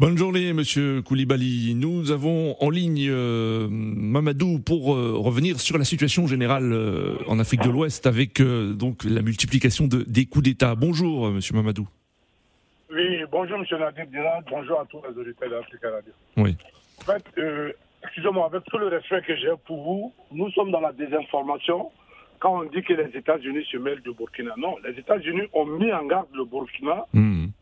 Bonne 0.00 0.18
journée, 0.18 0.52
Monsieur 0.52 1.02
Koulibaly. 1.02 1.74
Nous 1.76 2.10
avons 2.10 2.56
en 2.60 2.68
ligne 2.68 3.08
euh, 3.08 3.68
Mamadou 3.70 4.58
pour 4.58 4.94
euh, 4.94 5.14
revenir 5.16 5.60
sur 5.60 5.78
la 5.78 5.84
situation 5.84 6.26
générale 6.26 6.72
euh, 6.72 7.16
en 7.28 7.38
Afrique 7.38 7.62
de 7.62 7.70
l'Ouest 7.70 8.06
avec 8.06 8.40
euh, 8.40 8.72
donc 8.74 9.04
la 9.04 9.22
multiplication 9.22 9.86
de, 9.86 10.02
des 10.02 10.26
coups 10.26 10.44
d'État. 10.44 10.74
Bonjour, 10.74 11.26
euh, 11.26 11.30
Monsieur 11.30 11.54
Mamadou. 11.54 11.88
Oui, 12.92 13.20
bonjour 13.30 13.58
M. 13.58 13.64
Nadir 13.78 14.06
Dirad, 14.06 14.44
bonjour 14.50 14.80
à 14.80 14.84
tous 14.86 15.00
les 15.08 15.20
auditeurs 15.20 15.50
d'Africa 15.50 15.90
Radio. 15.90 16.12
Oui. 16.36 16.56
En 17.00 17.12
fait, 17.12 17.24
euh, 17.38 17.72
excusez-moi, 18.02 18.46
avec 18.46 18.64
tout 18.64 18.78
le 18.78 18.88
respect 18.88 19.22
que 19.26 19.36
j'ai 19.36 19.52
pour 19.66 19.82
vous, 19.82 20.12
nous 20.32 20.50
sommes 20.52 20.72
dans 20.72 20.80
la 20.80 20.92
désinformation 20.92 21.90
quand 22.38 22.60
on 22.60 22.64
dit 22.64 22.82
que 22.82 22.92
les 22.92 23.16
États-Unis 23.16 23.64
se 23.70 23.76
mêlent 23.76 24.00
du 24.00 24.12
Burkina. 24.12 24.54
Non, 24.56 24.76
les 24.84 24.98
États-Unis 24.98 25.48
ont 25.52 25.66
mis 25.66 25.92
en 25.92 26.04
garde 26.04 26.28
le 26.34 26.44
Burkina 26.44 27.06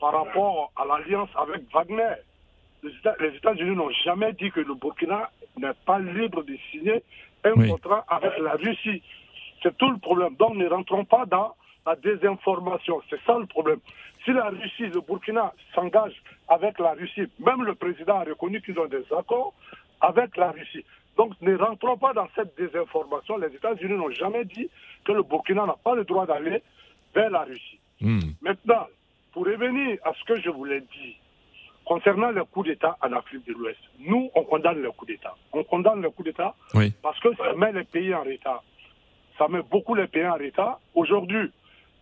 par 0.00 0.12
rapport 0.12 0.72
à 0.76 0.84
l'alliance 0.84 1.30
avec 1.36 1.62
Wagner. 1.72 2.14
Les 2.82 3.36
États-Unis 3.36 3.74
n'ont 3.74 3.90
jamais 4.04 4.32
dit 4.34 4.50
que 4.50 4.60
le 4.60 4.74
Burkina 4.74 5.30
n'est 5.58 5.72
pas 5.84 5.98
libre 5.98 6.42
de 6.42 6.56
signer 6.70 7.02
un 7.44 7.68
contrat 7.68 8.04
avec 8.08 8.38
la 8.38 8.52
Russie. 8.52 9.02
C'est 9.62 9.76
tout 9.78 9.90
le 9.90 9.98
problème. 9.98 10.34
Donc 10.36 10.56
ne 10.56 10.68
rentrons 10.68 11.04
pas 11.04 11.24
dans 11.26 11.54
la 11.86 11.96
désinformation. 11.96 13.00
C'est 13.08 13.20
ça 13.26 13.38
le 13.38 13.46
problème. 13.46 13.78
Si 14.24 14.32
la 14.32 14.48
Russie, 14.48 14.86
le 14.92 15.00
Burkina 15.00 15.52
s'engage 15.74 16.20
avec 16.48 16.78
la 16.78 16.92
Russie, 16.92 17.26
même 17.38 17.62
le 17.62 17.74
président 17.74 18.18
a 18.18 18.24
reconnu 18.24 18.60
qu'ils 18.60 18.78
ont 18.78 18.86
des 18.86 19.04
accords 19.16 19.54
avec 20.00 20.36
la 20.36 20.50
Russie. 20.50 20.84
Donc 21.16 21.32
ne 21.40 21.56
rentrons 21.56 21.96
pas 21.96 22.12
dans 22.12 22.28
cette 22.34 22.56
désinformation. 22.56 23.38
Les 23.38 23.48
États-Unis 23.54 23.94
n'ont 23.94 24.10
jamais 24.10 24.44
dit 24.44 24.68
que 25.04 25.12
le 25.12 25.22
Burkina 25.22 25.66
n'a 25.66 25.76
pas 25.82 25.94
le 25.94 26.04
droit 26.04 26.26
d'aller 26.26 26.62
vers 27.14 27.30
la 27.30 27.44
Russie. 27.44 27.80
Maintenant, 28.42 28.86
pour 29.32 29.46
revenir 29.46 29.98
à 30.04 30.12
ce 30.12 30.24
que 30.24 30.40
je 30.40 30.50
voulais 30.50 30.80
dire, 30.80 31.14
concernant 31.84 32.30
le 32.30 32.44
coup 32.44 32.62
d'État 32.62 32.96
en 33.02 33.12
Afrique 33.12 33.46
de 33.46 33.52
l'Ouest, 33.54 33.78
nous, 34.00 34.30
on 34.34 34.42
condamne 34.44 34.82
le 34.82 34.90
coup 34.90 35.06
d'État. 35.06 35.34
On 35.52 35.64
condamne 35.64 36.02
le 36.02 36.10
coup 36.10 36.22
d'État 36.22 36.54
Oui. 36.74 36.92
parce 37.02 37.18
que 37.20 37.34
ça 37.36 37.54
met 37.54 37.72
les 37.72 37.84
pays 37.84 38.14
en 38.14 38.22
retard. 38.22 38.62
Ça 39.38 39.48
met 39.48 39.62
beaucoup 39.62 39.94
les 39.94 40.06
pays 40.06 40.26
en 40.26 40.34
retard. 40.34 40.80
Aujourd'hui, 40.94 41.50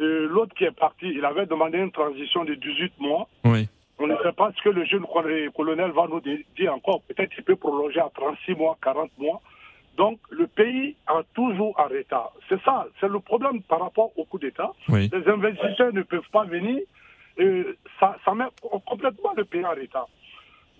euh, 0.01 0.27
l'autre 0.29 0.55
qui 0.55 0.65
est 0.65 0.71
parti, 0.77 1.07
il 1.07 1.25
avait 1.25 1.47
demandé 1.47 1.79
une 1.79 1.93
transition 1.93 2.45
de 2.45 2.55
18 2.55 2.95
mois. 2.99 3.29
Oui. 3.45 3.69
On 4.05 4.07
ne 4.07 4.17
sait 4.19 4.33
pas 4.33 4.53
ce 4.55 4.63
que 4.63 4.69
le 4.69 4.85
jeune 4.85 5.07
colonel 5.57 5.91
va 5.93 6.07
nous 6.09 6.21
dire 6.21 6.75
encore. 6.75 7.01
Peut-être 7.09 7.35
qu'il 7.35 7.43
peut 7.43 7.57
prolonger 7.57 8.01
à 8.01 8.11
36 8.15 8.55
mois, 8.55 8.77
40 8.83 9.11
mois. 9.17 9.41
Donc, 9.97 10.19
le 10.29 10.47
pays 10.47 10.95
a 11.07 11.23
toujours 11.33 11.75
en 11.81 11.85
retard. 11.85 12.33
C'est 12.51 12.61
ça, 12.65 12.87
c'est 13.01 13.09
le 13.09 13.19
problème 13.21 13.63
par 13.63 13.81
rapport 13.81 14.11
au 14.19 14.27
coup 14.27 14.39
d'État. 14.39 14.73
Les 14.89 15.27
investisseurs 15.27 15.95
ne 15.95 16.03
peuvent 16.03 16.29
pas 16.31 16.45
venir. 16.45 16.83
Et 17.39 17.65
ça, 17.99 18.19
ça 18.27 18.35
met 18.35 18.45
complètement 18.85 19.33
le 19.39 19.45
pays 19.47 19.65
en 19.65 19.71
retard. 19.71 20.09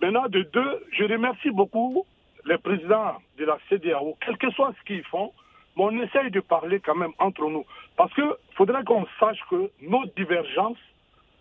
Maintenant, 0.03 0.27
de 0.29 0.43
deux, 0.43 0.85
je 0.91 1.05
remercie 1.05 1.49
beaucoup 1.49 2.05
les 2.45 2.59
présidents 2.59 3.15
de 3.39 3.45
la 3.45 3.57
CDAO, 3.69 4.17
quel 4.23 4.37
que 4.37 4.51
soit 4.51 4.71
ce 4.79 4.85
qu'ils 4.85 5.03
font, 5.05 5.31
mais 5.75 5.83
on 5.83 5.99
essaye 6.03 6.29
de 6.29 6.41
parler 6.41 6.79
quand 6.79 6.95
même 6.95 7.13
entre 7.17 7.49
nous. 7.49 7.65
Parce 7.97 8.13
qu'il 8.13 8.29
faudrait 8.51 8.83
qu'on 8.83 9.07
sache 9.19 9.39
que 9.49 9.71
nos 9.81 10.05
divergences, 10.15 10.77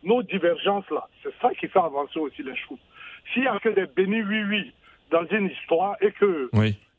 nos 0.04 0.22
divergences 0.22 0.88
là, 0.90 1.08
c'est 1.22 1.34
ça 1.40 1.50
qui 1.54 1.68
fait 1.68 1.78
avancer 1.78 2.18
aussi 2.18 2.42
les 2.42 2.56
choses. 2.56 2.78
S'il 3.32 3.42
n'y 3.42 3.48
a 3.48 3.58
que 3.58 3.70
des 3.70 3.86
bénis 3.86 4.22
oui-oui 4.22 4.72
dans 5.10 5.26
une 5.26 5.46
histoire 5.46 5.96
et 6.00 6.12
que 6.12 6.50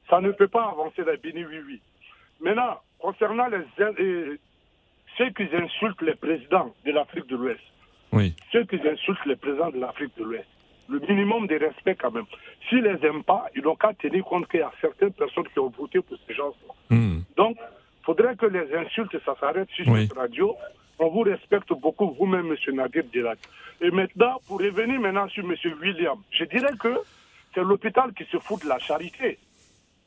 ça 0.10 0.22
ne 0.22 0.32
peut 0.32 0.48
pas 0.48 0.70
avancer 0.70 1.04
des 1.04 1.18
bénis 1.18 1.46
oui-oui. 1.46 1.82
Maintenant, 2.42 2.80
concernant 3.00 3.48
les, 3.48 3.60
ceux 5.18 5.30
qui 5.32 5.44
insultent 5.56 6.02
les 6.02 6.16
présidents 6.16 6.74
de 6.86 6.92
l'Afrique 6.92 7.28
de 7.28 7.36
l'Ouest, 7.36 7.62
ceux 8.52 8.64
qui 8.66 8.76
insultent 8.88 9.26
les 9.26 9.36
présidents 9.36 9.72
de 9.72 9.80
l'Afrique 9.80 10.12
de 10.18 10.24
l'Ouest, 10.24 10.48
le 10.90 11.00
minimum 11.00 11.48
de 11.48 11.56
respect 11.56 11.96
quand 11.96 12.12
même. 12.12 12.26
S'ils 12.70 12.84
les 12.84 13.04
aiment 13.06 13.24
pas, 13.24 13.48
ils 13.56 13.64
n'ont 13.64 13.76
qu'à 13.76 13.94
tenir 13.94 14.24
compte 14.24 14.48
qu'il 14.50 14.60
y 14.60 14.64
a 14.64 14.72
certaines 14.82 15.14
personnes 15.14 15.48
qui 15.52 15.60
ont 15.60 15.70
voté 15.70 16.02
pour 16.02 16.18
ces 16.28 16.34
gens-là. 16.34 16.96
Hmm. 16.96 17.22
Donc, 17.36 17.58
faudrait 18.06 18.36
que 18.36 18.46
les 18.46 18.74
insultes, 18.76 19.18
ça 19.26 19.36
s'arrête 19.40 19.70
sur 19.72 19.86
cette 19.86 20.14
radio. 20.14 20.56
On 21.00 21.10
vous 21.10 21.22
respecte 21.22 21.74
beaucoup, 21.74 22.12
vous-même, 22.12 22.52
M. 22.52 22.76
Nadir 22.76 23.04
Dirak. 23.06 23.40
Et 23.82 23.92
maintenant, 23.92 24.40
pour 24.48 24.60
revenir 24.60 25.00
maintenant 25.00 25.28
sur 25.28 25.44
M. 25.44 25.56
William, 25.82 26.18
je 26.32 26.46
dirais 26.46 26.78
que 26.80 26.96
c'est 27.54 27.64
l'hôpital 27.64 28.14
qui 28.14 28.24
se 28.26 28.38
fout 28.38 28.62
de 28.64 28.70
la 28.70 28.80
charité. 28.80 29.40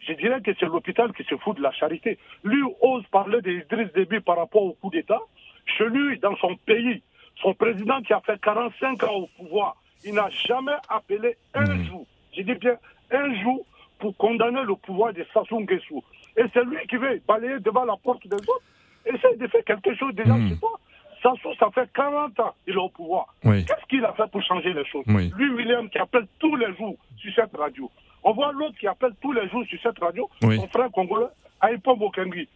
Je 0.01 0.13
dirais 0.15 0.41
que 0.41 0.53
c'est 0.59 0.67
l'hôpital 0.67 1.13
qui 1.13 1.25
se 1.25 1.37
fout 1.37 1.57
de 1.57 1.63
la 1.63 1.73
charité. 1.73 2.19
Lui 2.45 2.63
ose 2.81 3.05
parler 3.11 3.43
d'Idriss 3.43 3.93
Déby 3.93 4.21
par 4.21 4.39
rapport 4.39 4.63
au 4.63 4.73
coup 4.73 4.91
d'État. 4.91 5.21
Chez 5.67 5.87
lui, 5.87 6.19
dans 6.19 6.37
son 6.37 6.57
pays, 6.57 7.03
son 7.43 7.53
président 7.53 8.01
qui 8.01 8.13
a 8.13 8.21
fait 8.21 8.41
45 8.41 9.03
ans 9.05 9.15
au 9.15 9.27
pouvoir, 9.37 9.77
il 10.05 10.15
n'a 10.15 10.31
jamais 10.31 10.77
appelé 10.89 11.37
un 11.53 11.75
hmm. 11.75 11.85
jour, 11.85 12.07
je 12.35 12.43
dis 12.43 12.55
bien 12.55 12.77
un 13.11 13.43
jour, 13.43 13.67
pour 13.99 14.17
condamner 14.17 14.63
le 14.63 14.77
pouvoir 14.77 15.13
de 15.13 15.27
Sassou 15.35 15.61
Nguesso. 15.61 16.05
Et 16.37 16.45
c'est 16.53 16.65
lui 16.65 16.79
qui 16.89 16.97
veut 16.97 17.21
balayer 17.27 17.59
devant 17.61 17.85
la 17.85 17.97
porte 17.97 18.27
des 18.27 18.37
autres. 18.37 18.63
Essaye 19.07 19.37
de 19.39 19.47
faire 19.49 19.65
quelque 19.65 19.95
chose 19.95 20.15
déjà 20.15 20.35
mmh. 20.35 20.49
chez 20.51 20.57
toi. 20.57 20.79
Sassou, 21.23 21.55
ça 21.59 21.69
fait 21.75 21.91
40 21.95 22.39
ans 22.41 22.55
qu'il 22.65 22.75
est 22.75 22.77
au 22.77 22.89
pouvoir. 22.89 23.35
Qu'est-ce 23.43 23.87
qu'il 23.89 24.05
a 24.05 24.13
fait 24.13 24.31
pour 24.31 24.43
changer 24.43 24.73
les 24.73 24.85
choses 24.85 25.05
Lui, 25.07 25.51
William, 25.51 25.89
qui 25.89 25.99
appelle 25.99 26.27
tous 26.39 26.55
les 26.57 26.75
jours 26.77 26.97
sur 27.17 27.33
cette 27.35 27.57
radio. 27.57 27.91
On 28.23 28.33
voit 28.33 28.53
l'autre 28.53 28.77
qui 28.79 28.87
appelle 28.87 29.13
tous 29.21 29.33
les 29.33 29.49
jours 29.49 29.65
sur 29.67 29.81
cette 29.83 29.99
radio, 29.99 30.29
son 30.41 30.69
frère 30.69 30.91
congolais, 30.93 31.27
Aïpo 31.61 31.97
Bokengi. 31.97 32.49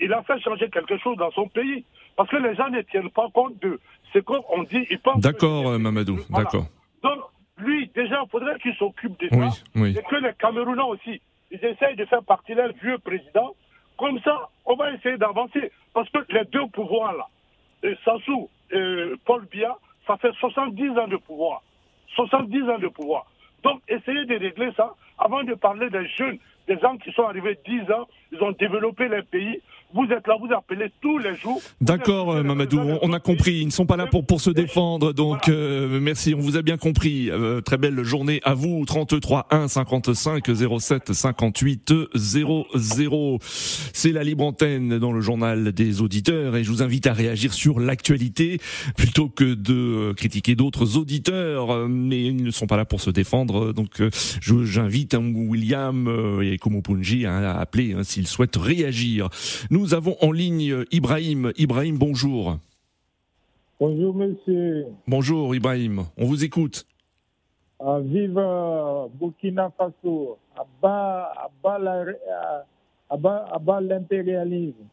Il 0.00 0.12
a 0.12 0.22
fait 0.22 0.38
changer 0.40 0.68
quelque 0.68 0.98
chose 0.98 1.16
dans 1.16 1.30
son 1.30 1.48
pays. 1.48 1.84
Parce 2.16 2.28
que 2.28 2.36
les 2.36 2.54
gens 2.54 2.68
ne 2.68 2.82
tiennent 2.82 3.10
pas 3.10 3.28
compte 3.32 3.60
de 3.62 3.80
ce 4.12 4.18
qu'on 4.18 4.62
dit. 4.64 4.86
D'accord, 5.16 5.78
Mamadou, 5.78 6.18
d'accord. 6.30 6.66
Donc, 7.02 7.20
lui, 7.58 7.90
déjà, 7.94 8.22
il 8.24 8.30
faudrait 8.30 8.58
qu'il 8.58 8.74
s'occupe 8.74 9.18
de 9.20 9.28
ça. 9.28 9.62
Et 9.76 9.94
que 9.94 10.16
les 10.16 10.32
Camerounais 10.38 10.82
aussi, 10.82 11.20
ils 11.52 11.64
essayent 11.64 11.96
de 11.96 12.04
faire 12.06 12.22
partie 12.24 12.54
leur 12.54 12.72
vieux 12.72 12.98
président. 12.98 13.54
Comme 13.98 14.18
ça, 14.20 14.48
on 14.64 14.74
va 14.74 14.92
essayer 14.92 15.18
d'avancer. 15.18 15.70
Parce 15.94 16.08
que 16.10 16.18
les 16.30 16.44
deux 16.46 16.66
pouvoirs 16.68 17.14
là, 17.14 17.94
Sassou 18.04 18.48
et 18.70 19.12
Paul 19.24 19.44
Biya, 19.46 19.76
ça 20.06 20.16
fait 20.16 20.32
70 20.32 20.98
ans 20.98 21.08
de 21.08 21.16
pouvoir. 21.18 21.62
70 22.16 22.62
ans 22.70 22.78
de 22.78 22.88
pouvoir. 22.88 23.26
Donc, 23.62 23.82
essayez 23.88 24.24
de 24.24 24.36
régler 24.38 24.72
ça 24.76 24.94
avant 25.18 25.44
de 25.44 25.54
parler 25.54 25.90
des 25.90 26.08
jeunes, 26.08 26.38
des 26.66 26.78
gens 26.78 26.96
qui 26.96 27.12
sont 27.12 27.24
arrivés 27.24 27.58
10 27.66 27.90
ans, 27.92 28.08
ils 28.32 28.42
ont 28.42 28.52
développé 28.52 29.08
les 29.08 29.22
pays. 29.22 29.60
Vous 29.94 30.04
êtes 30.04 30.26
là, 30.26 30.36
vous 30.40 30.52
appelez 30.54 30.90
tous 31.02 31.18
les 31.18 31.34
jours. 31.36 31.60
D'accord, 31.82 32.32
euh, 32.32 32.42
Mamadou, 32.42 32.80
on, 33.02 33.12
a 33.12 33.20
compris. 33.20 33.58
Ils 33.60 33.66
ne 33.66 33.70
sont 33.70 33.84
pas 33.84 33.96
là 33.96 34.06
pour, 34.06 34.24
pour 34.24 34.40
se 34.40 34.48
défendre, 34.48 35.12
donc 35.12 35.48
euh, 35.48 36.00
merci, 36.00 36.34
on 36.34 36.40
vous 36.40 36.56
a 36.56 36.62
bien 36.62 36.78
compris. 36.78 37.30
Euh, 37.30 37.60
très 37.60 37.76
belle 37.76 38.02
journée 38.02 38.40
à 38.44 38.54
vous. 38.54 38.84
33 38.86 39.48
1 39.50 39.68
55 39.68 40.44
07 40.80 41.12
58 41.12 41.92
00. 42.14 43.38
C'est 43.92 44.12
la 44.12 44.24
libre 44.24 44.44
antenne 44.44 44.98
dans 44.98 45.12
le 45.12 45.20
journal 45.20 45.72
des 45.72 46.00
auditeurs 46.00 46.56
et 46.56 46.64
je 46.64 46.70
vous 46.70 46.82
invite 46.82 47.06
à 47.06 47.12
réagir 47.12 47.52
sur 47.52 47.78
l'actualité 47.78 48.58
plutôt 48.96 49.28
que 49.28 49.54
de 49.54 50.12
critiquer 50.16 50.54
d'autres 50.54 50.96
auditeurs. 50.96 51.86
Mais 51.88 52.22
ils 52.22 52.44
ne 52.44 52.50
sont 52.50 52.66
pas 52.66 52.78
là 52.78 52.86
pour 52.86 53.00
se 53.02 53.10
défendre, 53.10 53.72
donc 53.72 54.02
j'invite 54.40 55.14
William 55.14 56.40
et 56.42 56.56
Komopunji 56.56 57.26
à 57.26 57.58
appeler 57.58 57.92
hein, 57.92 58.04
s'ils 58.04 58.26
souhaitent 58.26 58.56
réagir. 58.56 59.28
Nous 59.70 59.81
nous 59.82 59.94
avons 59.94 60.16
en 60.20 60.30
ligne 60.30 60.84
Ibrahim. 60.92 61.52
Ibrahim, 61.58 61.98
bonjour. 61.98 62.56
Bonjour, 63.80 64.14
monsieur. 64.14 64.86
Bonjour, 65.08 65.56
Ibrahim. 65.56 66.04
On 66.16 66.24
vous 66.24 66.44
écoute. 66.44 66.86
Vive 67.80 68.40
Burkina 69.18 69.72
Faso. 69.76 70.38
À 70.56 70.64
bas, 73.18 73.80
l'impérialisme. 73.80 74.84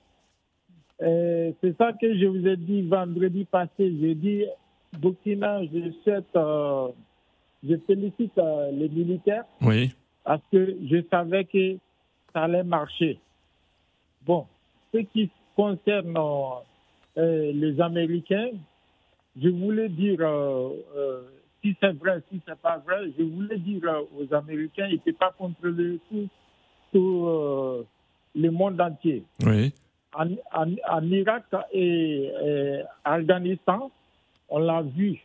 C'est 0.99 1.78
ça 1.78 1.93
que 1.93 2.17
je 2.17 2.25
vous 2.25 2.47
ai 2.47 2.58
dit 2.58 2.82
vendredi 2.82 3.45
passé. 3.45 3.93
J'ai 4.02 4.15
dit, 4.15 4.45
Burkina, 4.97 5.63
je 5.65 5.91
souhaite, 6.04 6.36
euh, 6.36 6.88
je 7.63 7.75
félicite 7.86 8.36
euh, 8.39 8.71
les 8.71 8.89
militaires. 8.89 9.45
Oui. 9.62 9.91
Parce 10.23 10.41
que 10.52 10.75
je 10.89 11.04
savais 11.12 11.45
que 11.45 11.78
ça 12.34 12.45
allait 12.45 12.63
marcher. 12.63 13.19
Bon, 14.25 14.47
ce 14.93 14.99
qui 14.99 15.30
concerne 15.56 16.15
euh, 17.17 17.52
les 17.54 17.80
Américains, 17.82 18.52
je 19.41 19.49
voulais 19.49 19.89
dire, 19.89 20.19
euh, 20.21 20.69
euh, 20.95 21.21
si 21.62 21.75
c'est 21.80 21.93
vrai, 21.93 22.21
si 22.32 22.39
c'est 22.47 22.60
pas 22.60 22.78
vrai, 22.78 23.12
je 23.17 23.23
voulais 23.23 23.58
dire 23.58 23.82
aux 24.17 24.34
Américains, 24.34 24.88
ils 24.88 24.93
ne 24.93 24.99
peuvent 24.99 25.13
pas 25.13 25.34
contrôler 25.38 25.99
tout, 26.10 26.28
tout 26.93 27.86
le 28.36 28.49
monde 28.52 28.80
entier. 28.80 29.23
Oui. 29.45 29.73
En, 30.13 31.04
Irak 31.04 31.43
et, 31.71 32.32
en 33.06 33.12
Afghanistan, 33.12 33.91
on 34.49 34.60
l'a 34.60 34.82
vu. 34.82 35.21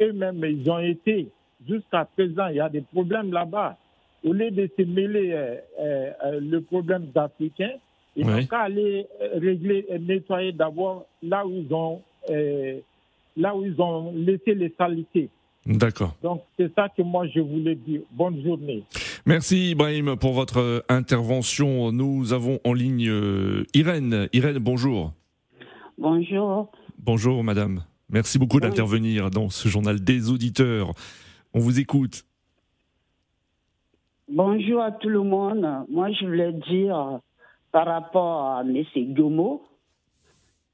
Eux-mêmes, 0.00 0.44
ils 0.44 0.70
ont 0.70 0.78
été, 0.78 1.28
jusqu'à 1.66 2.04
présent, 2.04 2.48
il 2.48 2.56
y 2.56 2.60
a 2.60 2.68
des 2.68 2.82
problèmes 2.82 3.32
là-bas. 3.32 3.76
Au 4.24 4.32
lieu 4.32 4.50
de 4.50 4.68
se 4.76 4.82
mêler 4.82 5.58
le 5.78 6.58
problème 6.60 7.06
d'Africains, 7.06 7.78
ils 8.16 8.26
n'ont 8.26 8.46
qu'à 8.46 8.62
aller 8.62 9.06
euh, 9.20 9.38
régler 9.38 9.86
et 9.88 9.98
nettoyer 9.98 10.52
d'abord 10.52 11.06
là 11.22 11.46
où 11.46 11.50
ils 11.50 11.72
ont 11.72 12.02
euh, 12.30 12.78
là 13.36 13.56
où 13.56 13.64
ils 13.64 13.80
ont 13.80 14.12
laissé 14.14 14.54
les 14.54 14.72
saletés. 14.76 15.28
D'accord. 15.64 16.16
Donc 16.22 16.42
c'est 16.58 16.74
ça 16.74 16.88
que 16.88 17.02
moi 17.02 17.26
je 17.28 17.40
voulais 17.40 17.74
dire. 17.74 18.00
Bonne 18.10 18.42
journée. 18.42 18.82
Merci 19.24 19.70
Ibrahim 19.70 20.16
pour 20.16 20.32
votre 20.32 20.58
euh, 20.58 20.80
intervention. 20.88 21.92
Nous 21.92 22.32
avons 22.32 22.58
en 22.64 22.74
ligne 22.74 23.10
Irène. 23.74 24.28
Irène, 24.32 24.58
bonjour. 24.58 25.12
Bonjour. 25.96 26.70
Bonjour 26.98 27.42
madame. 27.44 27.84
Merci 28.10 28.38
beaucoup 28.38 28.60
d'intervenir 28.60 29.30
dans 29.30 29.48
ce 29.48 29.68
journal 29.68 30.02
des 30.02 30.30
auditeurs. 30.30 30.92
On 31.54 31.60
vous 31.60 31.80
écoute. 31.80 32.24
Bonjour 34.28 34.82
à 34.82 34.92
tout 34.92 35.08
le 35.08 35.22
monde. 35.22 35.66
Moi 35.88 36.10
je 36.12 36.26
voulais 36.26 36.52
dire 36.68 37.20
par 37.72 37.86
rapport 37.86 38.46
à 38.46 38.62
M. 38.62 38.84
Gomo, 39.14 39.62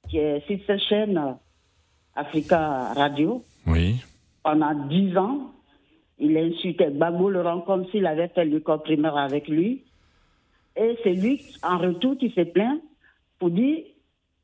qui 0.08 0.18
est 0.18 0.44
sur 0.46 0.58
cette 0.66 0.80
chaîne 0.80 1.37
Africa 2.14 2.92
Radio. 2.94 3.42
Oui. 3.66 3.96
Pendant 4.42 4.74
dix 4.88 5.16
ans, 5.16 5.52
il 6.18 6.34
Gbagbo 6.34 7.30
le 7.30 7.42
rend 7.42 7.61
comme 7.61 7.87
s'il 7.90 8.06
avait 8.06 8.28
fait 8.28 8.44
l'école 8.44 8.82
primaire 8.82 9.16
avec 9.16 9.46
lui. 9.48 9.84
Et 10.76 10.96
c'est 11.02 11.14
lui, 11.14 11.40
en 11.62 11.78
retour, 11.78 12.18
qui 12.18 12.30
s'est 12.32 12.44
plaint 12.44 12.80
pour 13.38 13.50
dire 13.50 13.78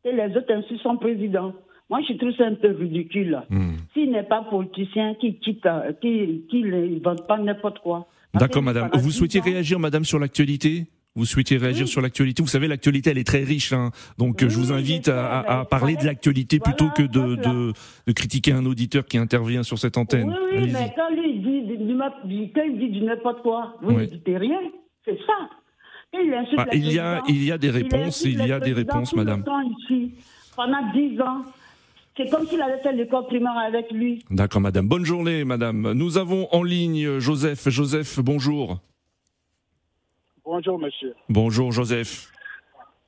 que 0.04 0.10
les 0.10 0.36
autres 0.36 0.52
insultent 0.52 0.82
son 0.82 0.96
président. 0.96 1.52
Moi, 1.90 2.00
je 2.08 2.14
trouve 2.14 2.32
ça 2.36 2.46
un 2.46 2.54
peu 2.54 2.70
ridicule. 2.70 3.42
Hmm. 3.50 3.76
S'il 3.92 4.10
n'est 4.10 4.22
pas 4.22 4.42
politicien, 4.42 5.14
qui 5.14 5.38
quitte, 5.38 5.66
qui, 6.00 6.44
qui 6.48 6.62
ne 6.62 7.02
vante 7.02 7.26
pas 7.26 7.38
n'importe 7.38 7.80
quoi. 7.80 8.06
D'accord, 8.32 8.62
madame. 8.62 8.90
Vous 8.94 9.10
souhaitiez 9.10 9.40
réagir, 9.40 9.78
madame, 9.78 10.04
sur 10.04 10.18
l'actualité? 10.18 10.86
Vous 11.16 11.26
souhaitez 11.26 11.56
réagir 11.56 11.86
sur 11.86 12.00
l'actualité 12.00 12.42
Vous 12.42 12.48
savez, 12.48 12.66
l'actualité, 12.66 13.10
elle 13.10 13.18
est 13.18 13.26
très 13.26 13.44
riche. 13.44 13.72
Hein. 13.72 13.90
Donc, 14.18 14.44
je 14.46 14.56
vous 14.58 14.72
invite 14.72 15.08
à, 15.08 15.64
parler 15.70 15.96
de 15.96 16.04
l'actualité 16.04 16.58
plutôt 16.58 16.88
que 16.90 17.02
de, 17.02 17.36
de, 17.36 18.12
critiquer 18.12 18.52
un 18.52 18.66
auditeur 18.66 19.04
qui 19.06 19.18
intervient 19.18 19.62
sur 19.62 19.78
cette 19.78 19.96
antenne. 19.96 20.34
Oui, 20.52 20.58
oui 20.62 20.70
mais 20.72 20.92
quand 20.96 21.10
lui 21.10 21.38
dit, 21.38 22.52
quand 22.54 22.62
il 22.64 22.78
dit 22.78 22.90
du 22.90 23.02
n'importe 23.02 23.42
quoi, 23.42 23.76
vous 23.82 23.92
ne 23.92 24.04
dites 24.06 24.26
rien. 24.26 24.58
C'est 25.04 25.18
ça. 25.26 25.48
Bah, 26.56 26.66
il, 26.72 26.92
y 26.92 26.98
a, 26.98 27.22
il 27.28 27.44
y 27.44 27.50
a 27.50 27.58
des 27.58 27.70
réponses, 27.70 28.22
il, 28.24 28.46
y 28.46 28.52
a 28.52 28.60
des 28.60 28.72
réponses, 28.72 29.14
madame. 29.14 29.44
Ici, 29.80 30.12
pendant 30.54 30.92
dix 30.92 31.20
ans, 31.20 31.42
C'est 32.16 32.30
comme 32.30 32.46
s'il 32.46 32.62
avait 32.62 32.78
fait 32.78 32.92
l'école 32.92 33.26
primaire 33.26 33.58
avec 33.58 33.90
lui. 33.90 34.24
D'accord, 34.30 34.60
madame. 34.60 34.86
Bonne 34.86 35.04
journée, 35.04 35.44
madame. 35.44 35.92
Nous 35.92 36.16
avons 36.16 36.48
en 36.52 36.62
ligne 36.62 37.18
Joseph. 37.18 37.68
Joseph, 37.68 38.20
bonjour. 38.20 38.80
Bonjour, 40.54 40.78
monsieur. 40.78 41.12
Bonjour, 41.28 41.72
Joseph. 41.72 42.30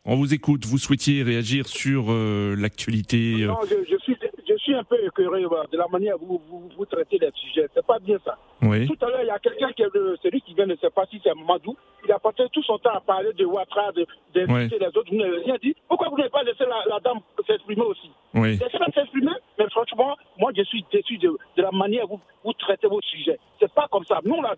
On 0.04 0.16
vous 0.16 0.34
écoute. 0.34 0.66
Vous 0.66 0.78
souhaitiez 0.78 1.22
réagir 1.22 1.68
sur 1.68 2.06
euh, 2.08 2.56
l'actualité 2.58 3.44
euh, 3.44 3.46
Non, 3.46 3.60
je, 3.62 3.96
suis, 3.98 4.16
je 4.48 4.54
suis 4.56 4.74
un 4.74 4.82
peu 4.82 4.96
écœuré 5.06 5.42
de 5.42 5.78
la 5.78 5.86
manière 5.86 6.18
dont 6.18 6.40
vous, 6.50 6.68
vous, 6.76 6.86
traitez 6.86 7.18
les 7.20 7.30
sujets. 7.36 7.68
C'est 7.72 7.86
pas 7.86 8.00
bien 8.00 8.18
ça. 8.24 8.36
Oui. 8.62 8.88
Tout 8.88 8.98
à 9.00 9.10
l'heure, 9.10 9.22
il 9.22 9.28
y 9.28 9.30
a 9.30 9.38
quelqu'un 9.38 9.70
qui 9.76 9.82
est 9.82 9.94
celui 10.24 10.40
qui 10.40 10.54
vient, 10.54 10.66
ne 10.66 10.74
sais 10.74 10.90
pas 10.90 11.06
si 11.08 11.20
c'est 11.22 11.30
Madou. 11.46 11.76
Il 12.04 12.10
a 12.10 12.18
passé 12.18 12.42
tout 12.52 12.64
son 12.64 12.78
temps 12.78 12.94
à 12.94 13.00
parler 13.00 13.32
de 13.32 13.44
Ouattara, 13.44 13.92
d'inviter 14.34 14.80
les 14.80 14.86
autres. 14.88 15.08
Vous 15.08 15.16
n'avez 15.16 15.38
rien 15.44 15.54
dit. 15.62 15.76
Pourquoi 15.86 16.08
vous 16.08 16.16
n'avez 16.16 16.30
pas 16.30 16.42
laissé 16.42 16.64
la, 16.64 16.98
dame 16.98 17.20
s'exprimer 17.46 17.82
aussi? 17.82 18.10
Oui. 18.34 18.58
Laissez-la 18.58 18.86
s'exprimer. 18.92 19.38
Mais 19.56 19.70
franchement, 19.70 20.16
moi, 20.36 20.50
je 20.56 20.64
suis 20.64 20.84
déçu 20.92 21.16
de, 21.18 21.30
la 21.58 21.70
manière 21.70 22.08
dont 22.08 22.16
vous, 22.16 22.22
vous 22.46 22.52
traitez 22.54 22.88
vos 22.88 23.00
sujets. 23.02 23.38
C'est 23.60 23.72
pas 23.72 23.86
comme 23.92 24.04
ça. 24.04 24.18
Nous, 24.24 24.34
on 24.34 24.42
a, 24.42 24.56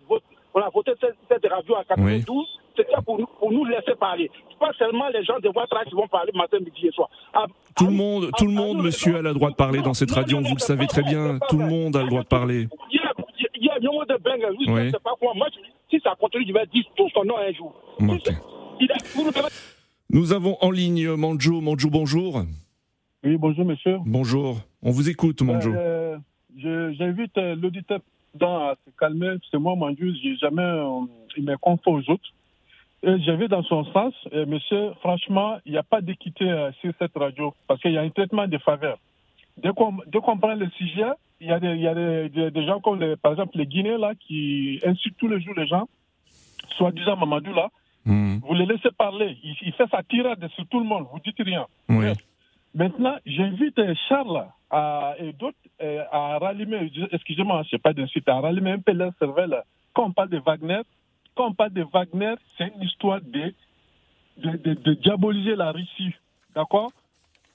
on 0.53 0.61
a 0.61 0.69
voté 0.69 0.91
cette, 0.99 1.15
cette 1.29 1.51
radio 1.51 1.75
à 1.75 1.83
92. 1.83 2.45
C'était 2.75 2.91
pour 3.05 3.19
nous, 3.19 3.27
pour 3.39 3.51
nous 3.51 3.65
laisser 3.65 3.95
parler. 3.99 4.31
Pas 4.59 4.71
seulement 4.77 5.09
les 5.09 5.23
gens 5.23 5.39
de 5.39 5.49
Ouattara 5.49 5.83
qui 5.85 5.95
vont 5.95 6.07
parler 6.07 6.31
matin, 6.33 6.59
midi 6.59 6.87
et 6.87 6.91
soir. 6.91 7.09
Ah, 7.33 7.45
tout 7.75 7.85
le 7.87 7.91
monde, 7.91 8.29
tout 8.37 8.45
le 8.45 8.53
monde, 8.53 8.81
monsieur, 8.81 9.17
a 9.17 9.21
le 9.21 9.33
droit 9.33 9.49
de 9.49 9.55
parler 9.55 9.81
dans 9.81 9.93
cette 9.93 10.11
radio. 10.11 10.39
Vous 10.39 10.55
le 10.55 10.59
savez 10.59 10.87
très 10.87 11.03
bien. 11.03 11.39
Tout 11.49 11.57
le 11.57 11.65
monde 11.67 11.95
a 11.95 12.03
le 12.03 12.09
droit 12.09 12.23
de 12.23 12.27
parler. 12.27 12.67
Il 12.91 12.99
y 13.65 13.69
a, 13.69 13.73
a 13.73 13.79
de 13.79 14.23
Bengal. 14.23 14.55
Oui. 14.57 14.91
sais 14.91 14.97
pas 15.03 15.13
quoi. 15.19 15.33
Moi, 15.35 15.47
si 15.89 15.99
ça 16.01 16.15
continue, 16.19 16.45
je 16.47 16.53
vais 16.53 16.65
dire 16.67 16.85
tout 16.95 17.09
son 17.13 17.23
nom 17.25 17.35
un 17.37 17.51
jour. 17.51 17.73
Nous 20.09 20.33
avons 20.33 20.57
en 20.61 20.71
ligne 20.71 21.09
Manjo. 21.15 21.61
Manjo, 21.61 21.89
bonjour. 21.89 22.43
Oui, 23.23 23.37
bonjour, 23.37 23.65
monsieur. 23.65 23.97
Bonjour. 24.05 24.57
On 24.81 24.91
vous 24.91 25.09
écoute, 25.09 25.41
Manjo. 25.41 25.73
Euh, 25.73 26.17
J'invite 26.55 27.37
euh, 27.37 27.55
l'auditeur 28.33 28.61
à 28.63 28.75
se 28.85 28.91
calmer. 28.97 29.35
C'est 29.49 29.57
moi, 29.57 29.75
Manjo. 29.75 30.05
J'ai 30.21 30.35
jamais 30.37 30.61
euh, 30.61 31.01
il 31.37 31.43
me 31.43 31.57
confond 31.57 31.99
aux 31.99 32.11
autres. 32.11 32.29
J'avais 33.01 33.47
dans 33.47 33.63
son 33.63 33.85
sens, 33.93 34.13
monsieur, 34.33 34.91
franchement, 34.99 35.57
il 35.65 35.71
n'y 35.71 35.77
a 35.77 35.83
pas 35.83 36.01
d'équité 36.01 36.51
euh, 36.51 36.69
sur 36.81 36.91
cette 36.99 37.15
radio 37.15 37.53
parce 37.65 37.81
qu'il 37.81 37.93
y 37.93 37.97
a 37.97 38.01
un 38.01 38.09
traitement 38.09 38.45
de 38.45 38.57
faveur. 38.57 38.97
Dès 39.55 39.71
qu'on 39.71 40.37
prend 40.37 40.53
le 40.53 40.69
sujet, 40.71 41.07
il 41.39 41.47
y 41.47 41.51
a 41.51 41.61
des, 41.61 41.75
il 41.75 41.81
y 41.81 41.87
a 41.87 41.93
des, 41.93 42.51
des 42.51 42.65
gens 42.65 42.81
comme, 42.81 43.15
par 43.17 43.31
exemple, 43.31 43.57
les 43.57 43.67
Guinéens 43.67 43.97
là, 43.97 44.11
qui 44.19 44.81
insultent 44.85 45.17
tous 45.17 45.29
les 45.29 45.39
jours 45.39 45.53
les 45.55 45.67
gens, 45.67 45.87
soi-disant 46.77 47.15
Mamadou 47.15 47.53
là. 47.53 47.69
Hmm. 48.05 48.39
Vous 48.39 48.53
les 48.53 48.65
laissez 48.65 48.91
parler. 48.97 49.37
Il, 49.43 49.73
fait 49.73 49.87
sa 49.89 50.03
tirade 50.03 50.45
sur 50.55 50.67
tout 50.67 50.79
le 50.79 50.85
monde. 50.85 51.05
Vous 51.11 51.19
dites 51.19 51.39
rien. 51.39 51.67
Maintenant, 52.75 53.15
j'invite 53.25 53.79
euh, 53.79 53.93
Charles 54.07 54.45
à, 54.69 55.15
et 55.17 55.33
d'autres 55.33 55.57
euh, 55.81 56.03
à 56.11 56.37
rallumer, 56.37 56.91
excusez-moi, 57.11 57.63
je 57.63 57.69
sais 57.69 57.77
pas 57.77 57.93
d'insulte, 57.93 58.27
à 58.29 58.39
rallumer 58.39 58.71
un 58.71 58.79
peu 58.79 58.91
leur 58.91 59.11
cervelle. 59.17 59.63
Quand 59.93 60.05
on 60.05 60.11
parle 60.11 60.29
de 60.29 60.39
Wagner, 60.39 60.81
quand 61.35 61.47
on 61.47 61.53
parle 61.53 61.73
de 61.73 61.85
Wagner, 61.93 62.35
c'est 62.57 62.71
une 62.75 62.83
histoire 62.83 63.21
de, 63.21 63.53
de, 64.37 64.93
diaboliser 64.95 65.55
la 65.55 65.71
Russie. 65.71 66.13
D'accord? 66.55 66.91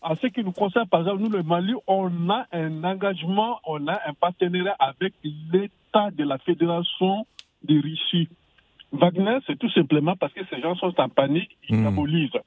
En 0.01 0.15
ce 0.17 0.27
qui 0.27 0.45
nous 0.45 0.53
concerne, 0.53 0.87
par 0.87 1.01
exemple, 1.01 1.23
nous, 1.23 1.31
le 1.31 1.43
Mali, 1.43 1.75
on 1.87 2.31
a 2.31 2.47
un 2.53 2.85
engagement, 2.85 3.61
on 3.65 3.87
a 3.87 4.01
un 4.07 4.13
partenariat 4.15 4.77
avec 4.79 5.15
l'État 5.23 6.11
de 6.11 6.25
la 6.25 6.39
Fédération 6.39 7.27
de 7.63 7.81
Russie. 7.81 8.29
Wagner, 8.93 9.39
c'est 9.47 9.59
tout 9.59 9.71
simplement 9.71 10.15
parce 10.17 10.33
que 10.33 10.45
ces 10.51 10.61
gens 10.61 10.75
sont 10.77 10.99
en 11.01 11.09
panique, 11.09 11.57
ils 11.69 11.77
hmm. 11.77 11.83
diabolisent. 11.83 12.41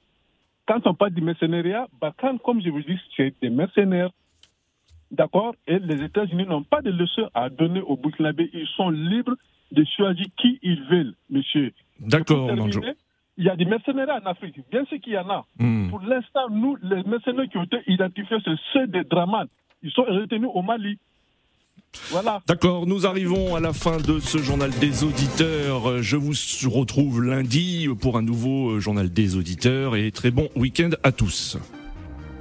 Quand 0.68 0.86
on 0.86 0.94
parle 0.94 1.12
du 1.12 1.22
mercenariat, 1.22 1.88
bah, 2.00 2.14
comme 2.18 2.62
je 2.62 2.70
vous 2.70 2.82
dis, 2.82 3.00
c'est 3.16 3.34
des 3.42 3.50
mercenaires. 3.50 4.10
D'accord 5.12 5.56
Et 5.68 5.80
les 5.80 6.04
États-Unis 6.04 6.46
n'ont 6.46 6.64
pas 6.64 6.82
de 6.82 6.92
leçons 6.92 7.30
à 7.34 7.50
donner 7.50 7.82
aux 7.82 7.96
Burkinabés. 7.96 8.50
Ils 8.54 8.68
sont 8.76 8.90
libres 8.90 9.36
de 9.72 9.86
choisir 9.96 10.26
qui 10.38 10.60
ils 10.62 10.84
veulent, 10.84 11.14
monsieur. 11.30 11.72
D'accord, 12.00 12.50
Il 13.38 13.44
y 13.44 13.50
a 13.50 13.56
des 13.56 13.66
mercenaires 13.66 14.10
en 14.10 14.26
Afrique, 14.26 14.56
bien 14.72 14.86
sûr 14.86 15.00
qu'il 15.00 15.14
y 15.14 15.18
en 15.18 15.30
a. 15.30 15.46
Hmm. 15.60 15.90
Pour 15.90 16.02
l'instant, 16.02 16.50
nous, 16.50 16.78
les 16.82 17.04
mercenaires 17.04 17.50
qui 17.50 17.58
ont 17.58 17.64
été 17.64 17.78
identifiés, 17.88 18.38
c'est 18.44 18.52
ceux 18.74 18.88
des 18.88 19.04
Draman. 19.04 19.48
Ils 19.84 19.92
sont 19.92 20.04
retenus 20.04 20.50
au 20.54 20.62
Mali. 20.62 20.98
Voilà. 22.10 22.42
D'accord, 22.48 22.86
nous 22.86 23.06
arrivons 23.08 23.56
à 23.56 23.60
la 23.60 23.74
fin 23.74 23.98
de 23.98 24.20
ce 24.20 24.38
journal 24.40 24.72
des 24.80 25.04
auditeurs. 25.04 26.02
Je 26.02 26.18
vous 26.18 26.34
retrouve 26.70 27.24
lundi 27.24 27.88
pour 28.02 28.18
un 28.18 28.22
nouveau 28.22 28.80
journal 28.80 29.12
des 29.12 29.36
auditeurs 29.36 29.96
et 29.96 30.12
très 30.12 30.32
bon 30.32 30.50
week-end 30.56 30.90
à 31.04 31.12
tous. 31.12 31.58